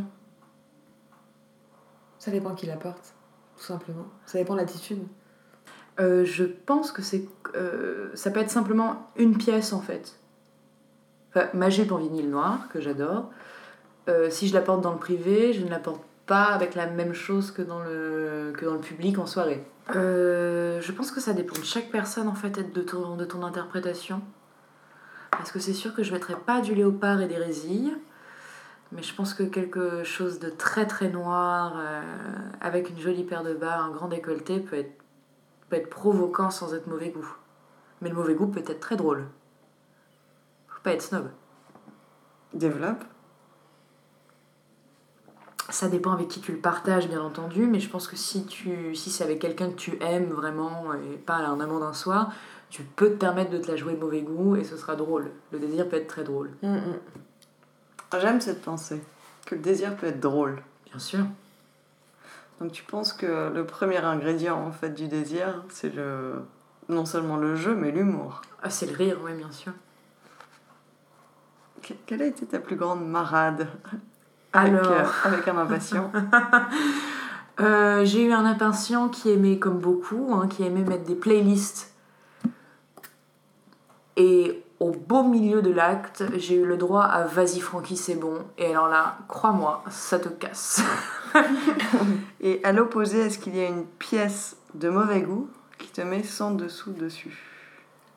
Ça 2.24 2.32
dépend 2.32 2.56
qui 2.56 2.68
la 2.68 2.78
porte, 2.78 3.16
tout 3.58 3.66
simplement. 3.66 4.06
Ça 4.26 4.38
dépend 4.38 4.54
de 4.54 4.60
l'attitude. 4.60 5.04
Euh, 6.00 6.24
je 6.24 6.46
pense 6.46 6.94
que 6.94 7.02
c'est. 7.02 7.28
euh, 7.54 8.12
ça 8.14 8.32
peut 8.32 8.40
être 8.40 8.50
simplement 8.50 9.12
une 9.18 9.38
pièce 9.38 9.74
en 9.74 9.82
fait. 9.82 10.18
Enfin, 11.30 11.48
ma 11.54 11.70
jupe 11.70 11.92
en 11.92 11.98
vinyle 11.98 12.30
noir, 12.30 12.70
que 12.70 12.80
j'adore. 12.80 13.30
euh, 14.08 14.30
si 14.30 14.48
je 14.48 14.54
la 14.54 14.62
porte 14.62 14.80
dans 14.80 14.94
le 14.94 15.00
privé, 15.00 15.52
je 15.52 15.66
ne 15.66 15.70
la 15.70 15.80
porte 15.80 16.02
pas 16.26 16.46
avec 16.46 16.76
la 16.76 16.88
même 16.88 17.14
chose 17.14 17.52
que 17.52 17.62
dans 17.62 17.82
le, 17.84 18.54
que 18.58 18.64
dans 18.64 18.76
le 18.76 18.80
public 18.80 19.20
en 19.20 19.26
soirée. 19.26 19.62
Je 19.90 20.92
pense 20.94 21.12
que 21.12 21.20
ça 21.20 21.34
dépend 21.34 21.60
de 21.60 21.66
chaque 21.66 21.92
personne 21.92 22.30
en 22.30 22.36
fait, 22.36 22.72
de 22.72 22.82
ton, 22.84 23.18
de 23.18 23.26
ton 23.26 23.44
interprétation. 23.44 24.22
Parce 25.32 25.52
que 25.52 25.60
c'est 25.60 25.74
sûr 25.74 25.94
que 25.94 26.04
je 26.04 26.14
mettrai 26.14 26.36
pas 26.36 26.62
du 26.62 26.74
léopard 26.74 27.20
et 27.20 27.28
des 27.28 27.36
résilles. 27.36 27.94
Mais 28.96 29.02
je 29.02 29.14
pense 29.14 29.34
que 29.34 29.44
quelque 29.44 30.04
chose 30.04 30.40
de 30.40 30.50
très 30.50 30.86
très 30.86 31.10
noir, 31.10 31.74
euh, 31.78 32.02
avec 32.62 32.90
une 32.90 33.00
jolie 33.00 33.24
paire 33.24 33.44
de 33.44 33.54
bas, 33.54 33.80
un 33.80 33.90
grand 33.90 34.08
décolleté, 34.08 34.60
peut 34.60 34.78
être 34.78 35.04
peut 35.70 35.78
être 35.78 35.90
provoquant 35.90 36.52
sans 36.52 36.74
être 36.74 36.88
mauvais 36.88 37.10
goût. 37.10 37.36
Mais 38.02 38.10
le 38.10 38.16
mauvais 38.16 38.36
goût 38.36 38.48
peut 38.48 38.60
être 38.60 38.80
très 38.80 38.96
drôle. 38.96 39.26
Faut 40.68 40.82
pas 40.84 40.94
être 40.94 41.02
snob. 41.02 41.30
Développe. 42.54 43.04
Ça 45.70 45.88
dépend 45.88 46.12
avec 46.12 46.28
qui 46.28 46.42
tu 46.42 46.52
le 46.52 46.60
partages, 46.60 47.08
bien 47.08 47.22
entendu, 47.22 47.66
mais 47.66 47.80
je 47.80 47.90
pense 47.90 48.08
que 48.08 48.16
si, 48.16 48.46
tu, 48.46 48.94
si 48.94 49.10
c'est 49.10 49.24
avec 49.24 49.40
quelqu'un 49.40 49.70
que 49.70 49.76
tu 49.76 49.98
aimes 50.02 50.30
vraiment 50.30 50.94
et 50.94 51.18
pas 51.18 51.38
un 51.38 51.60
amant 51.60 51.80
d'un 51.80 51.94
soir, 51.94 52.32
tu 52.70 52.84
peux 52.84 53.12
te 53.12 53.16
permettre 53.16 53.50
de 53.50 53.58
te 53.58 53.72
la 53.72 53.78
jouer 53.78 53.96
mauvais 53.96 54.22
goût 54.22 54.56
et 54.56 54.64
ce 54.64 54.78
sera 54.78 54.96
drôle. 54.96 55.32
Le 55.52 55.60
désir 55.60 55.90
peut 55.90 55.96
être 55.96 56.08
très 56.08 56.24
drôle, 56.24 56.52
J'aime 58.20 58.42
cette 58.42 58.62
pensée, 58.62 59.02
que 59.46 59.56
le 59.56 59.62
désir 59.62 59.96
peut 59.96 60.08
être 60.08 60.20
drôle. 60.20 60.62
bien 60.90 61.00
sûr. 61.00 61.26
Donc 62.62 62.72
tu 62.72 62.84
penses 62.84 63.12
que 63.14 63.52
le 63.54 63.66
premier 63.66 63.98
ingrédient 63.98 64.58
en 64.58 64.72
fait 64.72 64.92
du 64.92 65.08
désir, 65.08 65.64
c'est 65.70 65.94
le 65.94 66.36
non 66.90 67.06
seulement 67.06 67.38
le 67.38 67.56
jeu, 67.56 67.76
mais 67.76 67.92
l'humour. 67.92 68.42
Ah, 68.62 68.70
c'est 68.70 68.86
le 68.86 68.96
rire, 68.96 69.18
oui, 69.24 69.34
bien 69.34 69.52
sûr. 69.52 69.74
Que- 71.82 71.94
Quelle 72.06 72.22
a 72.22 72.26
été 72.26 72.46
ta 72.46 72.60
plus 72.60 72.76
grande 72.76 73.06
marade 73.08 73.68
avec, 74.54 74.74
Alors, 74.74 74.92
euh, 74.92 75.06
avec 75.26 75.48
un 75.48 75.58
impatient 75.58 76.12
Euh, 77.60 78.04
j'ai 78.04 78.26
eu 78.26 78.32
un 78.32 78.46
impatient 78.46 79.10
qui 79.10 79.30
aimait, 79.30 79.60
comme 79.60 79.78
beaucoup, 79.78 80.30
hein, 80.34 80.48
qui 80.48 80.64
aimait 80.64 80.84
mettre 80.84 81.04
des 81.04 81.14
playlists. 81.16 81.94
Et 84.16 84.63
au 84.80 84.92
beau 84.92 85.24
milieu 85.24 85.62
de 85.62 85.72
l'acte, 85.72 86.24
j'ai 86.38 86.56
eu 86.56 86.66
le 86.66 86.78
droit 86.78 87.04
à 87.04 87.24
Vas-y 87.24 87.60
Francky, 87.60 87.96
c'est 87.96 88.16
bon. 88.16 88.44
Et 88.58 88.68
alors 88.68 88.88
là, 88.88 89.18
crois-moi, 89.28 89.84
ça 89.90 90.20
te 90.20 90.30
casse. 90.30 90.82
Et 92.42 92.60
à 92.64 92.72
l'opposé, 92.72 93.20
est-ce 93.20 93.40
qu'il 93.40 93.56
y 93.56 93.62
a 93.62 93.68
une 93.68 93.86
pièce 93.86 94.58
de 94.74 94.90
mauvais 94.90 95.22
goût 95.22 95.50
qui 95.78 95.88
te 95.88 96.02
met 96.02 96.24
sans 96.24 96.52
dessous 96.52 96.92
dessus? 96.92 97.38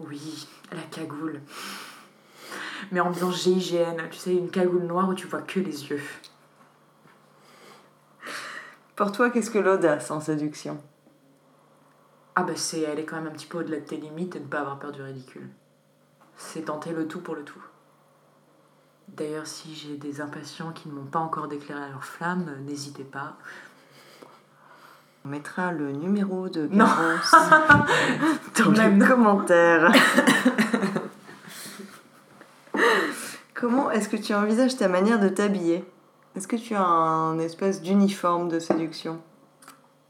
Oui, 0.00 0.48
la 0.72 0.82
cagoule. 0.82 1.40
Mais 2.90 3.00
ambiance 3.00 3.42
GIGN, 3.42 4.08
tu 4.10 4.18
sais, 4.18 4.34
une 4.34 4.50
cagoule 4.50 4.84
noire 4.84 5.08
où 5.08 5.14
tu 5.14 5.26
vois 5.26 5.42
que 5.42 5.60
les 5.60 5.88
yeux. 5.88 6.02
Pour 8.94 9.12
toi, 9.12 9.30
qu'est-ce 9.30 9.50
que 9.50 9.58
l'audace 9.58 10.10
en 10.10 10.20
séduction? 10.20 10.78
Ah 12.34 12.42
bah 12.42 12.52
c'est, 12.56 12.80
est 12.80 13.04
quand 13.04 13.16
même 13.16 13.28
un 13.28 13.30
petit 13.30 13.46
peu 13.46 13.58
au-delà 13.58 13.80
de 13.80 13.84
tes 13.84 13.96
limites 13.96 14.36
et 14.36 14.40
ne 14.40 14.46
pas 14.46 14.60
avoir 14.60 14.78
peur 14.78 14.92
du 14.92 15.02
ridicule. 15.02 15.48
C'est 16.36 16.66
tenter 16.66 16.92
le 16.92 17.06
tout 17.06 17.20
pour 17.20 17.34
le 17.34 17.44
tout. 17.44 17.62
D'ailleurs, 19.08 19.46
si 19.46 19.74
j'ai 19.74 19.96
des 19.96 20.20
impatients 20.20 20.72
qui 20.72 20.88
ne 20.88 20.94
m'ont 20.94 21.04
pas 21.06 21.20
encore 21.20 21.48
déclaré 21.48 21.88
leur 21.90 22.04
flamme, 22.04 22.50
n'hésitez 22.66 23.04
pas. 23.04 23.36
On 25.24 25.28
mettra 25.28 25.72
le 25.72 25.92
numéro 25.92 26.48
de. 26.48 26.66
Garance 26.66 27.34
dans 28.58 28.70
Même 28.70 29.00
les 29.00 29.06
commentaires. 29.06 29.92
Comment 33.54 33.90
est-ce 33.90 34.08
que 34.08 34.16
tu 34.16 34.34
envisages 34.34 34.76
ta 34.76 34.88
manière 34.88 35.18
de 35.18 35.28
t'habiller? 35.28 35.84
Est-ce 36.36 36.46
que 36.46 36.56
tu 36.56 36.74
as 36.74 36.84
un 36.84 37.38
espèce 37.38 37.80
d'uniforme 37.80 38.48
de 38.48 38.58
séduction? 38.58 39.20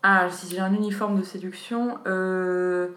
Ah, 0.02 0.28
si 0.30 0.48
j'ai 0.50 0.60
un 0.60 0.74
uniforme 0.74 1.18
de 1.18 1.24
séduction, 1.24 1.98
euh, 2.06 2.88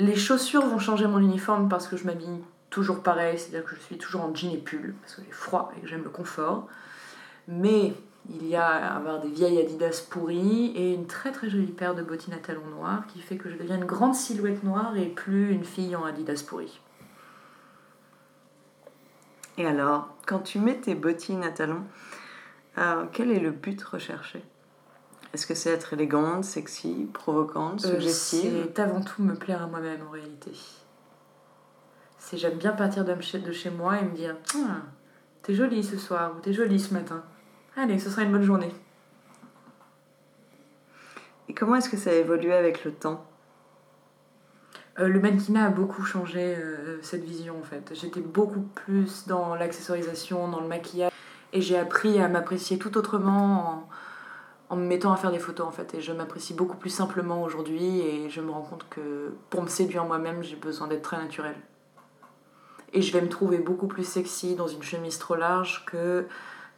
les 0.00 0.16
chaussures 0.16 0.64
vont 0.64 0.78
changer 0.78 1.06
mon 1.06 1.18
uniforme 1.18 1.68
parce 1.68 1.86
que 1.86 1.96
je 1.96 2.04
m'habille 2.04 2.40
toujours 2.70 3.02
pareil, 3.02 3.38
c'est-à-dire 3.38 3.64
que 3.64 3.76
je 3.76 3.80
suis 3.80 3.98
toujours 3.98 4.22
en 4.22 4.34
jean 4.34 4.52
et 4.52 4.58
pull 4.58 4.94
parce 5.00 5.16
que 5.16 5.22
j'ai 5.24 5.32
froid 5.32 5.72
et 5.76 5.80
que 5.80 5.86
j'aime 5.86 6.04
le 6.04 6.10
confort. 6.10 6.66
Mais 7.48 7.92
il 8.28 8.46
y 8.46 8.56
a 8.56 8.66
avoir 8.94 9.20
des 9.20 9.28
vieilles 9.28 9.58
Adidas 9.58 10.06
pourries 10.08 10.72
et 10.74 10.94
une 10.94 11.06
très 11.06 11.32
très 11.32 11.50
jolie 11.50 11.66
paire 11.66 11.94
de 11.94 12.02
bottines 12.02 12.32
à 12.32 12.38
talons 12.38 12.66
noirs 12.66 13.06
qui 13.08 13.20
fait 13.20 13.36
que 13.36 13.50
je 13.50 13.56
deviens 13.56 13.76
une 13.76 13.84
grande 13.84 14.14
silhouette 14.14 14.62
noire 14.64 14.96
et 14.96 15.06
plus 15.06 15.52
une 15.52 15.64
fille 15.64 15.94
en 15.94 16.04
Adidas 16.04 16.44
pourrie. 16.46 16.80
Et 19.58 19.66
alors, 19.66 20.08
quand 20.26 20.38
tu 20.38 20.58
mets 20.58 20.76
tes 20.76 20.94
bottines 20.94 21.44
à 21.44 21.50
talons, 21.50 21.84
euh, 22.78 23.04
quel 23.12 23.30
est 23.30 23.40
le 23.40 23.50
but 23.50 23.82
recherché? 23.82 24.42
Est-ce 25.32 25.46
que 25.46 25.54
c'est 25.54 25.70
être 25.70 25.92
élégante, 25.92 26.44
sexy, 26.44 27.08
provocante, 27.12 27.84
Euh, 27.84 27.94
suggestive 27.94 28.68
c'est 28.74 28.82
avant 28.82 29.00
tout 29.00 29.22
me 29.22 29.34
plaire 29.34 29.62
à 29.62 29.66
moi-même 29.66 30.00
en 30.06 30.10
réalité. 30.10 30.52
C'est 32.18 32.36
j'aime 32.36 32.58
bien 32.58 32.72
partir 32.72 33.04
de 33.04 33.20
chez, 33.20 33.38
de 33.38 33.52
chez 33.52 33.70
moi 33.70 33.98
et 33.98 34.04
me 34.04 34.14
dire 34.14 34.36
Ah, 34.54 34.82
T'es 35.42 35.54
jolie 35.54 35.82
ce 35.84 35.96
soir 35.96 36.32
ou 36.36 36.40
t'es 36.40 36.52
jolie 36.52 36.78
ce 36.80 36.92
matin. 36.92 37.22
Allez, 37.76 37.98
ce 37.98 38.10
sera 38.10 38.22
une 38.22 38.32
bonne 38.32 38.42
journée. 38.42 38.72
Et 41.48 41.54
comment 41.54 41.76
est-ce 41.76 41.88
que 41.88 41.96
ça 41.96 42.10
a 42.10 42.14
évolué 42.14 42.52
avec 42.52 42.84
le 42.84 42.92
temps? 42.92 43.24
Euh, 44.98 45.08
le 45.08 45.18
mannequinat 45.20 45.66
a 45.66 45.70
beaucoup 45.70 46.02
changé 46.04 46.56
euh, 46.56 46.98
cette 47.02 47.24
vision 47.24 47.58
en 47.58 47.62
fait. 47.62 47.92
J'étais 47.94 48.20
beaucoup 48.20 48.60
plus 48.60 49.26
dans 49.26 49.54
l'accessorisation, 49.54 50.48
dans 50.48 50.60
le 50.60 50.68
maquillage. 50.68 51.12
Et 51.52 51.60
j'ai 51.62 51.78
appris 51.78 52.20
à 52.20 52.28
m'apprécier 52.28 52.78
tout 52.78 52.96
autrement 52.98 53.88
en, 54.70 54.76
me 54.76 54.86
mettant 54.86 55.12
à 55.12 55.16
faire 55.16 55.30
des 55.30 55.38
photos 55.38 55.66
en 55.66 55.70
fait. 55.70 55.94
Et 55.94 56.00
je 56.00 56.12
m'apprécie 56.12 56.54
beaucoup 56.54 56.76
plus 56.76 56.90
simplement 56.90 57.42
aujourd'hui 57.42 58.00
et 58.00 58.30
je 58.30 58.40
me 58.40 58.50
rends 58.50 58.62
compte 58.62 58.86
que 58.88 59.32
pour 59.50 59.62
me 59.62 59.68
séduire 59.68 60.04
moi-même, 60.04 60.42
j'ai 60.42 60.56
besoin 60.56 60.86
d'être 60.86 61.02
très 61.02 61.18
naturelle. 61.18 61.56
Et 62.92 63.02
je 63.02 63.12
vais 63.12 63.20
me 63.20 63.28
trouver 63.28 63.58
beaucoup 63.58 63.86
plus 63.86 64.04
sexy 64.04 64.56
dans 64.56 64.66
une 64.66 64.82
chemise 64.82 65.18
trop 65.18 65.36
large 65.36 65.84
que 65.86 66.26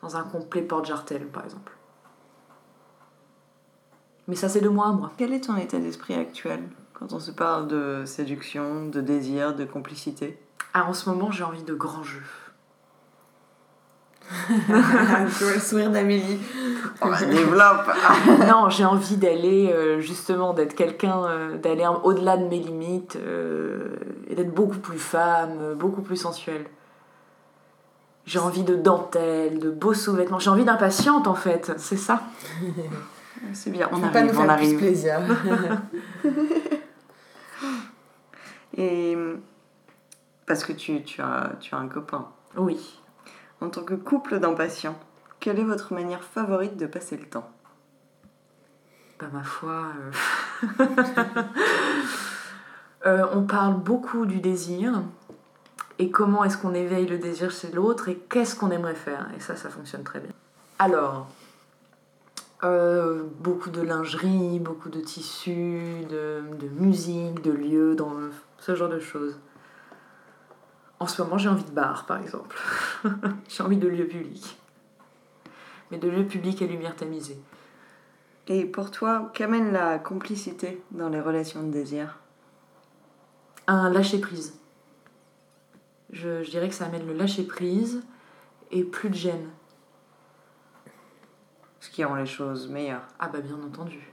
dans 0.03 0.17
un 0.17 0.23
complet 0.23 0.63
porte-jartel 0.63 1.27
par 1.27 1.45
exemple. 1.45 1.73
Mais 4.29 4.37
ça 4.37 4.49
c'est 4.49 4.61
de 4.61 4.69
moi 4.69 4.89
à 4.89 4.93
moi. 4.93 5.13
Quel 5.17 5.33
est 5.33 5.45
ton 5.45 5.57
état 5.57 5.79
d'esprit 5.79 6.15
actuel 6.15 6.63
quand 6.95 7.13
on 7.13 7.21
se 7.21 7.31
parle 7.31 7.67
de 7.67 8.05
séduction, 8.05 8.87
de 8.87 9.01
désir, 9.01 9.55
de 9.55 9.65
complicité? 9.65 10.39
Ah, 10.75 10.87
en 10.87 10.95
ce 10.95 11.09
moment 11.09 11.31
j'ai 11.31 11.45
envie 11.45 11.65
de 11.65 11.75
grands 11.75 12.03
jeux. 12.03 12.23
tu 14.57 15.45
vois 15.45 15.55
le 15.55 15.61
sourire 15.61 15.91
d'Amélie. 15.91 16.38
On 17.00 17.09
va 17.09 17.25
développe 17.25 17.91
non, 18.49 18.71
j'ai 18.71 18.85
envie 18.85 19.17
d'aller 19.17 19.71
euh, 19.73 20.00
justement 20.00 20.55
d'être 20.55 20.75
quelqu'un, 20.75 21.25
euh, 21.25 21.59
d'aller 21.59 21.87
au-delà 22.02 22.37
de 22.37 22.45
mes 22.45 22.59
limites 22.59 23.17
euh, 23.17 23.97
et 24.29 24.35
d'être 24.35 24.55
beaucoup 24.55 24.79
plus 24.79 24.99
femme, 24.99 25.75
beaucoup 25.76 26.02
plus 26.02 26.17
sensuelle. 26.17 26.67
J'ai 28.25 28.38
envie 28.38 28.62
de 28.62 28.76
dentelle, 28.76 29.59
de 29.59 29.71
beaux 29.71 29.95
sous-vêtements. 29.95 30.38
J'ai 30.38 30.50
envie 30.50 30.64
d'impatiente 30.64 31.26
en 31.26 31.35
fait, 31.35 31.73
c'est 31.76 31.97
ça. 31.97 32.23
C'est 33.55 33.71
bien, 33.71 33.88
on 33.91 33.97
Faut 33.97 34.09
pas 34.09 34.23
nous 34.23 34.29
arrive, 34.29 34.38
on 34.38 34.47
faire 34.47 34.57
plus 34.57 34.67
arrive. 34.67 34.79
plaisir. 34.79 35.21
Et 38.76 39.19
parce 40.47 40.64
que 40.64 40.73
tu, 40.73 41.02
tu, 41.02 41.21
as, 41.21 41.50
tu 41.61 41.75
as 41.75 41.79
un 41.79 41.88
copain. 41.88 42.29
Oui. 42.57 43.02
En 43.62 43.71
tant 43.71 43.85
que 43.85 43.95
couple 43.95 44.40
d'impatients, 44.40 44.99
quelle 45.38 45.61
est 45.61 45.64
votre 45.64 45.95
manière 45.95 46.25
favorite 46.25 46.76
de 46.76 46.87
passer 46.87 47.16
le 47.16 47.25
temps? 47.25 47.49
Bah 49.21 49.26
ma 49.33 49.45
foi. 49.45 49.85
euh, 50.81 50.87
euh, 53.07 53.26
on 53.33 53.45
parle 53.45 53.76
beaucoup 53.76 54.26
du 54.26 54.40
désir 54.40 55.02
et 56.00 56.11
comment 56.11 56.42
est-ce 56.42 56.59
qu'on 56.59 56.75
éveille 56.75 57.07
le 57.07 57.19
désir 57.19 57.52
chez 57.52 57.71
l'autre 57.71 58.09
et 58.09 58.16
qu'est-ce 58.28 58.57
qu'on 58.57 58.73
aimerait 58.73 58.97
faire. 58.97 59.28
Et 59.37 59.40
ça, 59.40 59.54
ça 59.54 59.71
fonctionne 59.71 60.02
très 60.02 60.19
bien. 60.19 60.33
Alors, 60.81 61.28
euh, 62.64 63.23
beaucoup 63.38 63.71
de 63.71 63.81
lingerie, 63.81 64.59
beaucoup 64.59 64.88
de 64.88 65.00
tissus, 65.00 66.04
de, 66.11 66.42
de 66.59 66.69
musique, 66.69 67.42
de 67.42 67.52
lieux, 67.52 67.97
ce 68.59 68.75
genre 68.75 68.88
de 68.88 68.99
choses. 68.99 69.38
En 71.03 71.09
ce 71.09 71.21
moment, 71.21 71.37
j'ai 71.37 71.49
envie 71.49 71.65
de 71.65 71.73
bar, 71.73 72.07
par 72.07 72.23
exemple. 72.23 72.57
j'ai 73.49 73.65
envie 73.65 73.77
de 73.77 73.89
lieux 73.89 74.07
publics. 74.07 74.57
Mais 75.91 75.99
de 75.99 76.09
lieux 76.09 76.29
publics 76.29 76.63
et 76.63 76.69
lumière 76.69 76.95
tamisée. 76.95 77.41
Et 78.47 78.65
pour 78.65 78.93
toi, 78.93 79.33
qu'amène 79.35 79.73
la 79.73 79.99
complicité 79.99 80.81
dans 80.93 81.09
les 81.09 81.21
relations 81.21 81.65
de 81.65 81.73
désir? 81.73 82.21
Un 83.67 83.91
lâcher 83.91 84.21
prise. 84.21 84.57
Je, 86.11 86.45
je 86.45 86.51
dirais 86.51 86.69
que 86.69 86.75
ça 86.77 86.85
amène 86.85 87.05
le 87.05 87.15
lâcher 87.15 87.43
prise 87.43 88.05
et 88.71 88.85
plus 88.85 89.11
de 89.11 89.17
gêne. 89.17 89.49
Ce 91.81 91.91
qui 91.91 92.05
rend 92.05 92.15
les 92.15 92.27
choses 92.27 92.69
meilleures. 92.69 93.09
Ah 93.19 93.27
bah 93.27 93.41
bien 93.41 93.61
entendu. 93.61 94.13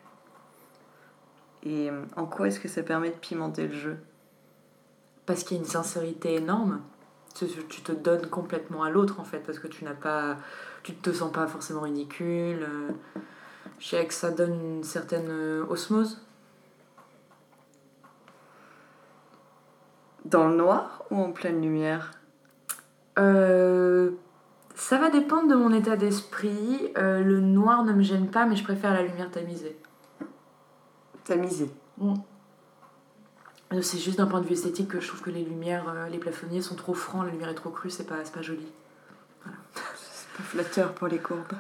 Et 1.62 1.92
euh, 1.92 2.04
en 2.16 2.26
quoi 2.26 2.48
est-ce 2.48 2.60
que 2.60 2.68
ça 2.68 2.82
permet 2.82 3.12
de 3.12 3.16
pimenter 3.16 3.68
le 3.68 3.78
jeu? 3.78 4.00
Parce 5.30 5.44
qu'il 5.44 5.58
y 5.58 5.60
a 5.60 5.64
une 5.64 5.70
sincérité 5.70 6.34
énorme. 6.34 6.82
Tu, 7.36 7.46
te 7.46 7.92
donnes 7.92 8.26
complètement 8.32 8.82
à 8.82 8.90
l'autre 8.90 9.20
en 9.20 9.24
fait 9.24 9.38
parce 9.38 9.60
que 9.60 9.68
tu 9.68 9.86
n'as 9.86 9.94
pas, 9.94 10.38
tu 10.82 10.96
te 10.96 11.12
sens 11.14 11.32
pas 11.32 11.46
forcément 11.46 11.82
ridicule. 11.82 12.64
euh. 12.64 12.90
Je 13.78 13.90
dirais 13.90 14.08
que 14.08 14.14
ça 14.16 14.32
donne 14.32 14.60
une 14.60 14.84
certaine 14.84 15.28
euh, 15.30 15.64
osmose. 15.70 16.20
Dans 20.26 20.48
le 20.48 20.56
noir 20.56 21.04
ou 21.12 21.18
en 21.18 21.32
pleine 21.32 21.62
lumière? 21.62 22.14
Euh, 23.20 24.10
ça 24.74 24.98
va 24.98 25.12
dépendre 25.12 25.48
de 25.48 25.56
mon 25.56 25.72
état 25.72 25.96
d'esprit. 25.96 26.92
Euh, 26.98 27.22
le 27.22 27.40
noir 27.40 27.84
ne 27.84 27.94
me 27.94 28.02
gêne 28.02 28.32
pas, 28.32 28.48
mais 28.48 28.56
je 28.56 28.64
préfère 28.64 28.96
la 28.96 29.04
lumière 29.04 29.30
tamisée. 29.30 29.78
Tamisé. 31.24 31.70
Euh, 32.02 32.16
C'est 33.82 34.00
juste 34.00 34.18
d'un 34.18 34.26
point 34.26 34.42
de 34.42 34.48
vue 34.48 34.54
esthétique 34.54 34.88
que 34.88 35.00
je 35.00 35.08
trouve 35.08 35.22
que 35.22 35.30
les 35.30 35.44
lumières, 35.44 35.88
euh, 35.90 36.10
les 36.10 36.18
plafonniers 36.18 36.62
sont 36.62 36.76
trop 36.76 36.96
francs, 36.96 37.24
la 37.26 37.32
lumière 37.32 37.50
est 37.50 37.54
trop 37.56 37.70
crue, 37.70 37.92
c'est 37.92 38.06
pas, 38.08 38.16
pas 38.34 38.42
joli. 38.42 38.66
C'est 39.46 40.38
pas 40.38 40.44
flatteur 40.44 40.94
pour 40.94 41.08
les 41.08 41.20
courbes. 41.20 41.54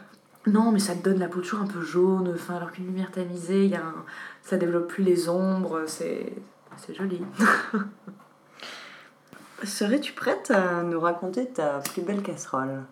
Non, 0.48 0.72
mais 0.72 0.80
ça 0.80 0.95
te 0.95 1.04
donne 1.04 1.19
la 1.19 1.28
peau 1.28 1.41
toujours 1.41 1.60
un 1.62 1.67
peu 1.67 1.82
jaune, 1.82 2.32
enfin, 2.34 2.56
alors 2.56 2.72
qu'une 2.72 2.86
lumière 2.88 3.12
tamisée, 3.12 3.67
y 3.67 3.76
a 3.76 3.86
un- 3.86 4.06
ça 4.41 4.58
développe 4.58 4.88
plus 4.88 5.04
les 5.04 5.30
ombres, 5.30 5.84
c'est 5.86 6.34
c'est 6.78 6.95
joli. 6.95 7.22
Serais-tu 9.63 10.13
prête 10.13 10.50
à 10.52 10.82
nous 10.84 11.00
raconter 11.00 11.48
ta 11.48 11.80
plus 11.80 12.02
belle 12.02 12.24
casserole? 12.24 12.84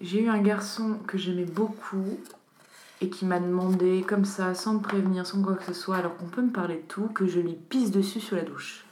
J'ai 0.00 0.22
eu 0.24 0.28
un 0.28 0.42
garçon 0.42 0.98
que 1.06 1.16
j'aimais 1.16 1.44
beaucoup 1.44 2.18
et 3.00 3.10
qui 3.10 3.26
m'a 3.26 3.40
demandé, 3.40 4.04
comme 4.06 4.24
ça, 4.24 4.54
sans 4.54 4.74
me 4.74 4.80
prévenir, 4.80 5.26
sans 5.26 5.42
quoi 5.42 5.54
que 5.54 5.64
ce 5.64 5.74
soit, 5.74 5.96
alors 5.96 6.16
qu'on 6.16 6.26
peut 6.26 6.42
me 6.42 6.50
parler 6.50 6.76
de 6.76 6.82
tout, 6.88 7.08
que 7.08 7.26
je 7.26 7.40
lui 7.40 7.52
pisse 7.52 7.90
dessus 7.90 8.20
sur 8.20 8.36
la 8.36 8.42
douche. 8.42 8.84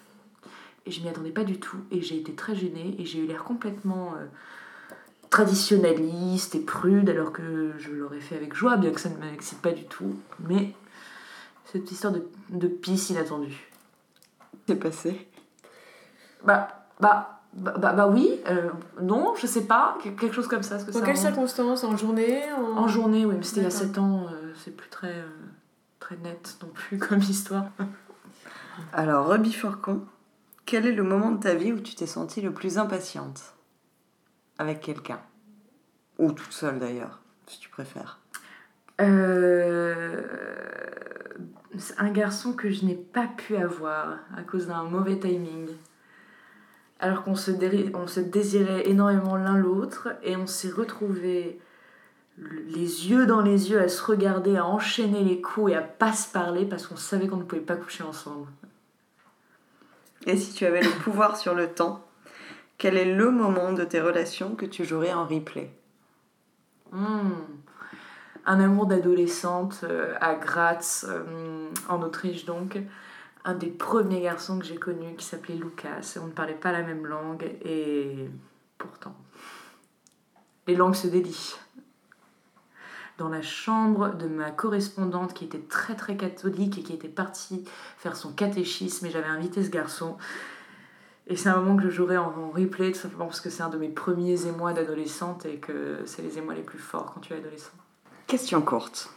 Et 0.86 0.90
je 0.90 1.00
m'y 1.00 1.08
attendais 1.08 1.30
pas 1.30 1.44
du 1.44 1.58
tout 1.58 1.78
et 1.90 2.02
j'ai 2.02 2.18
été 2.18 2.34
très 2.34 2.54
gênée 2.54 2.94
et 2.98 3.06
j'ai 3.06 3.18
eu 3.18 3.26
l'air 3.26 3.44
complètement 3.44 4.14
euh, 4.18 4.26
traditionnaliste 5.30 6.54
et 6.54 6.60
prude 6.60 7.08
alors 7.08 7.32
que 7.32 7.72
je 7.78 7.90
l'aurais 7.90 8.20
fait 8.20 8.36
avec 8.36 8.54
joie, 8.54 8.76
bien 8.76 8.90
que 8.90 9.00
ça 9.00 9.08
ne 9.08 9.16
m'excite 9.16 9.62
pas 9.62 9.72
du 9.72 9.84
tout. 9.84 10.14
Mais 10.40 10.74
cette 11.72 11.90
histoire 11.90 12.12
de, 12.12 12.28
de 12.50 12.68
pisse 12.68 13.08
inattendue. 13.08 13.70
C'est 14.66 14.76
passé. 14.76 15.26
Bah, 16.44 16.86
bah, 17.00 17.42
bah, 17.56 17.74
bah, 17.78 17.92
bah 17.92 18.08
oui, 18.08 18.40
euh, 18.48 18.70
non, 19.00 19.34
je 19.36 19.46
sais 19.46 19.64
pas, 19.66 19.96
que- 20.02 20.08
quelque 20.10 20.32
chose 20.34 20.48
comme 20.48 20.62
ça. 20.62 20.76
est-ce 20.76 20.84
que 20.86 20.90
Dans 20.90 20.98
ça 21.00 21.04
quelles 21.06 21.16
remonte 21.16 21.32
circonstances 21.34 21.84
En 21.84 21.96
journée 21.96 22.42
en... 22.52 22.78
En 22.78 22.88
journée, 22.88 23.24
oui, 23.24 23.34
mais 23.36 23.42
c'était 23.44 23.60
il 23.60 23.64
y 23.64 23.66
a 23.66 23.70
D'accord. 23.70 23.86
7 23.86 23.98
ans, 23.98 24.26
euh, 24.32 24.52
c'est 24.64 24.76
plus 24.76 24.88
très, 24.90 25.12
euh, 25.18 25.28
très 26.00 26.16
net 26.16 26.58
non 26.62 26.68
plus 26.68 26.98
comme 26.98 27.20
histoire. 27.20 27.66
Alors, 28.92 29.28
Ruby 29.28 29.52
Forcon, 29.52 30.02
quel 30.66 30.86
est 30.86 30.92
le 30.92 31.04
moment 31.04 31.30
de 31.30 31.40
ta 31.40 31.54
vie 31.54 31.72
où 31.72 31.78
tu 31.80 31.94
t'es 31.94 32.06
sentie 32.06 32.40
le 32.40 32.52
plus 32.52 32.76
impatiente? 32.78 33.54
Avec 34.58 34.80
quelqu'un? 34.80 35.20
Ou 36.18 36.32
toute 36.32 36.52
seule 36.52 36.78
d'ailleurs, 36.78 37.20
si 37.46 37.58
tu 37.60 37.68
préfères. 37.68 38.20
Euh, 39.00 40.22
un 41.98 42.10
garçon 42.10 42.52
que 42.52 42.70
je 42.70 42.84
n'ai 42.84 42.94
pas 42.94 43.26
pu 43.26 43.56
avoir 43.56 44.18
à 44.36 44.42
cause 44.42 44.68
d'un 44.68 44.84
mauvais 44.84 45.18
timing. 45.18 45.68
Alors 47.04 47.22
qu'on 47.22 47.34
se, 47.34 47.50
on 47.94 48.06
se 48.06 48.20
désirait 48.20 48.88
énormément 48.88 49.36
l'un 49.36 49.58
l'autre 49.58 50.08
et 50.22 50.36
on 50.36 50.46
s'est 50.46 50.70
retrouvés 50.70 51.60
les 52.38 53.10
yeux 53.10 53.26
dans 53.26 53.42
les 53.42 53.70
yeux 53.70 53.78
à 53.78 53.88
se 53.88 54.02
regarder, 54.02 54.56
à 54.56 54.64
enchaîner 54.64 55.22
les 55.22 55.42
coups 55.42 55.72
et 55.72 55.74
à 55.74 55.82
pas 55.82 56.14
se 56.14 56.32
parler 56.32 56.64
parce 56.64 56.86
qu'on 56.86 56.96
savait 56.96 57.28
qu'on 57.28 57.36
ne 57.36 57.42
pouvait 57.42 57.60
pas 57.60 57.76
coucher 57.76 58.04
ensemble. 58.04 58.48
Et 60.24 60.38
si 60.38 60.54
tu 60.54 60.64
avais 60.64 60.80
le 60.80 60.88
pouvoir 61.02 61.36
sur 61.42 61.54
le 61.54 61.68
temps, 61.68 62.02
quel 62.78 62.96
est 62.96 63.14
le 63.14 63.30
moment 63.30 63.74
de 63.74 63.84
tes 63.84 64.00
relations 64.00 64.54
que 64.54 64.64
tu 64.64 64.86
jouerais 64.86 65.12
en 65.12 65.26
replay? 65.26 65.70
Hmm. 66.90 67.32
Un 68.46 68.60
amour 68.60 68.86
d'adolescente 68.86 69.80
euh, 69.84 70.14
à 70.22 70.36
Graz, 70.36 71.04
euh, 71.06 71.68
en 71.90 72.00
Autriche 72.00 72.46
donc. 72.46 72.78
Un 73.46 73.54
des 73.54 73.68
premiers 73.68 74.22
garçons 74.22 74.58
que 74.58 74.64
j'ai 74.64 74.76
connus 74.76 75.16
qui 75.16 75.24
s'appelait 75.24 75.56
Lucas. 75.56 76.16
On 76.20 76.26
ne 76.26 76.32
parlait 76.32 76.54
pas 76.54 76.72
la 76.72 76.82
même 76.82 77.06
langue 77.06 77.44
et 77.62 78.30
pourtant, 78.78 79.14
les 80.66 80.74
langues 80.74 80.94
se 80.94 81.06
délient. 81.06 81.56
Dans 83.18 83.28
la 83.28 83.42
chambre 83.42 84.14
de 84.16 84.26
ma 84.26 84.50
correspondante 84.50 85.34
qui 85.34 85.44
était 85.44 85.60
très 85.60 85.94
très 85.94 86.16
catholique 86.16 86.78
et 86.78 86.82
qui 86.82 86.94
était 86.94 87.06
partie 87.06 87.64
faire 87.98 88.16
son 88.16 88.32
catéchisme 88.32 89.06
et 89.06 89.10
j'avais 89.10 89.28
invité 89.28 89.62
ce 89.62 89.70
garçon. 89.70 90.16
Et 91.26 91.36
c'est 91.36 91.48
un 91.48 91.56
moment 91.60 91.76
que 91.76 91.82
je 91.84 91.90
jouerai 91.90 92.16
en, 92.16 92.32
en 92.36 92.50
replay 92.50 92.92
tout 92.92 92.98
simplement 92.98 93.26
parce 93.26 93.40
que 93.40 93.50
c'est 93.50 93.62
un 93.62 93.68
de 93.68 93.78
mes 93.78 93.88
premiers 93.88 94.46
émois 94.46 94.72
d'adolescente 94.72 95.46
et 95.46 95.58
que 95.58 96.00
c'est 96.06 96.22
les 96.22 96.38
émois 96.38 96.54
les 96.54 96.62
plus 96.62 96.78
forts 96.78 97.12
quand 97.14 97.20
tu 97.20 97.34
es 97.34 97.36
adolescent. 97.36 97.72
Question 98.26 98.62
courte. 98.62 99.10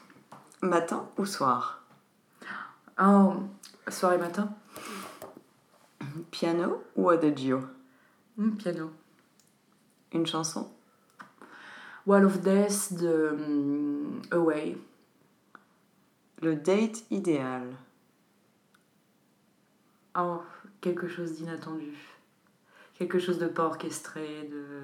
Matin 0.62 1.10
ou 1.18 1.26
soir? 1.26 1.82
Oh, 3.00 3.34
soirée 3.89 4.17
matin 4.17 4.50
Piano 6.32 6.84
ou 6.95 7.10
adagio? 7.10 7.62
Hmm, 8.38 8.56
Piano. 8.56 8.91
Une 10.13 10.26
chanson? 10.26 10.69
Wall 12.06 12.26
of 12.26 12.41
Death 12.41 12.93
de 12.93 13.30
hum, 13.32 14.21
Away. 14.32 14.78
Le 16.41 16.56
date 16.56 17.04
idéal. 17.10 17.76
Oh, 20.15 20.41
quelque 20.82 21.08
chose 21.08 21.34
d'inattendu. 21.34 21.93
Quelque 22.97 23.19
chose 23.19 23.38
de 23.39 23.47
pas 23.47 23.65
orchestré, 23.65 24.47
de... 24.52 24.82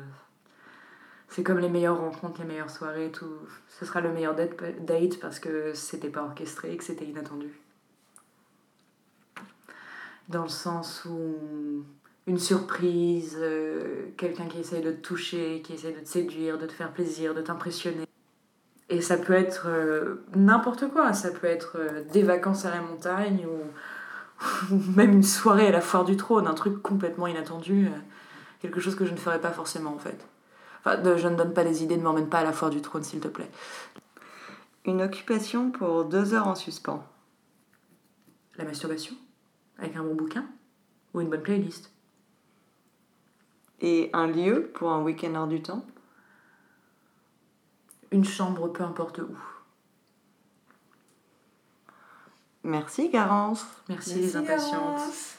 C'est 1.30 1.44
comme 1.44 1.60
les 1.60 1.70
meilleures 1.70 2.00
rencontres, 2.00 2.42
les 2.42 2.48
meilleures 2.48 2.70
soirées, 2.70 3.12
tout. 3.12 3.40
Ce 3.68 3.86
sera 3.86 4.02
le 4.02 4.12
meilleur 4.12 4.36
date, 4.36 4.56
date 4.86 5.20
parce 5.20 5.40
que 5.40 5.74
c'était 5.74 6.10
pas 6.10 6.24
orchestré 6.24 6.74
et 6.74 6.78
que 6.78 6.84
c'était 6.84 7.06
inattendu. 7.06 7.63
Dans 10.30 10.44
le 10.44 10.50
sens 10.50 11.06
où 11.06 11.84
une 12.28 12.40
surprise, 12.40 13.38
euh, 13.40 14.06
quelqu'un 14.18 14.46
qui 14.46 14.60
essaye 14.60 14.82
de 14.82 14.92
te 14.92 15.02
toucher, 15.02 15.62
qui 15.64 15.74
essaye 15.74 15.94
de 15.94 16.00
te 16.00 16.08
séduire, 16.08 16.58
de 16.58 16.66
te 16.66 16.72
faire 16.72 16.92
plaisir, 16.94 17.34
de 17.36 17.42
t'impressionner. 17.42 18.06
Et 18.90 19.02
ça 19.02 19.18
peut 19.18 19.34
être 19.34 19.66
euh, 19.68 20.26
n'importe 20.36 20.90
quoi, 20.90 21.14
ça 21.14 21.32
peut 21.32 21.48
être 21.48 21.74
euh, 21.78 22.04
des 22.14 22.24
vacances 22.24 22.66
à 22.66 22.72
la 22.72 22.82
montagne 22.82 23.46
ou, 23.48 24.74
ou 24.76 24.80
même 24.96 25.12
une 25.14 25.24
soirée 25.24 25.68
à 25.68 25.72
la 25.72 25.82
foire 25.82 26.06
du 26.06 26.18
trône, 26.18 26.48
un 26.48 26.54
truc 26.54 26.82
complètement 26.82 27.28
inattendu, 27.28 27.90
quelque 28.62 28.82
chose 28.82 28.96
que 28.96 29.06
je 29.06 29.12
ne 29.12 29.18
ferais 29.18 29.42
pas 29.42 29.52
forcément 29.52 29.94
en 29.94 30.00
fait. 30.00 30.20
Enfin, 30.82 30.98
de- 30.98 31.18
je 31.18 31.28
ne 31.30 31.36
donne 31.36 31.54
pas 31.54 31.64
des 31.66 31.84
idées, 31.84 31.98
ne 31.98 32.04
m'emmène 32.04 32.30
pas 32.30 32.40
à 32.40 32.44
la 32.44 32.54
foire 32.54 32.72
du 32.72 32.82
trône 32.82 33.04
s'il 33.04 33.20
te 33.22 33.28
plaît. 33.30 33.50
Une 34.86 35.02
occupation 35.02 35.72
pour 35.72 36.06
deux 36.06 36.34
heures 36.34 36.48
en 36.48 36.56
suspens. 36.56 37.04
La 38.58 38.64
masturbation? 38.66 39.16
Avec 39.78 39.96
un 39.96 40.04
bon 40.04 40.16
bouquin 40.16 40.46
Ou 41.14 41.22
une 41.22 41.30
bonne 41.30 41.44
playlist 41.44 41.92
Et 43.82 44.10
un 44.14 44.28
lieu 44.28 44.72
pour 44.74 44.92
un 44.92 45.02
week-end 45.02 45.36
hors 45.36 45.48
du 45.48 45.62
temps? 45.62 45.86
Une 48.12 48.26
chambre, 48.26 48.68
peu 48.68 48.84
importe 48.84 49.20
où. 49.20 49.38
Merci 52.64 53.10
Garance. 53.10 53.66
Merci, 53.90 54.16
les 54.16 54.36
impatientes. 54.36 54.72
Garance. 54.72 55.38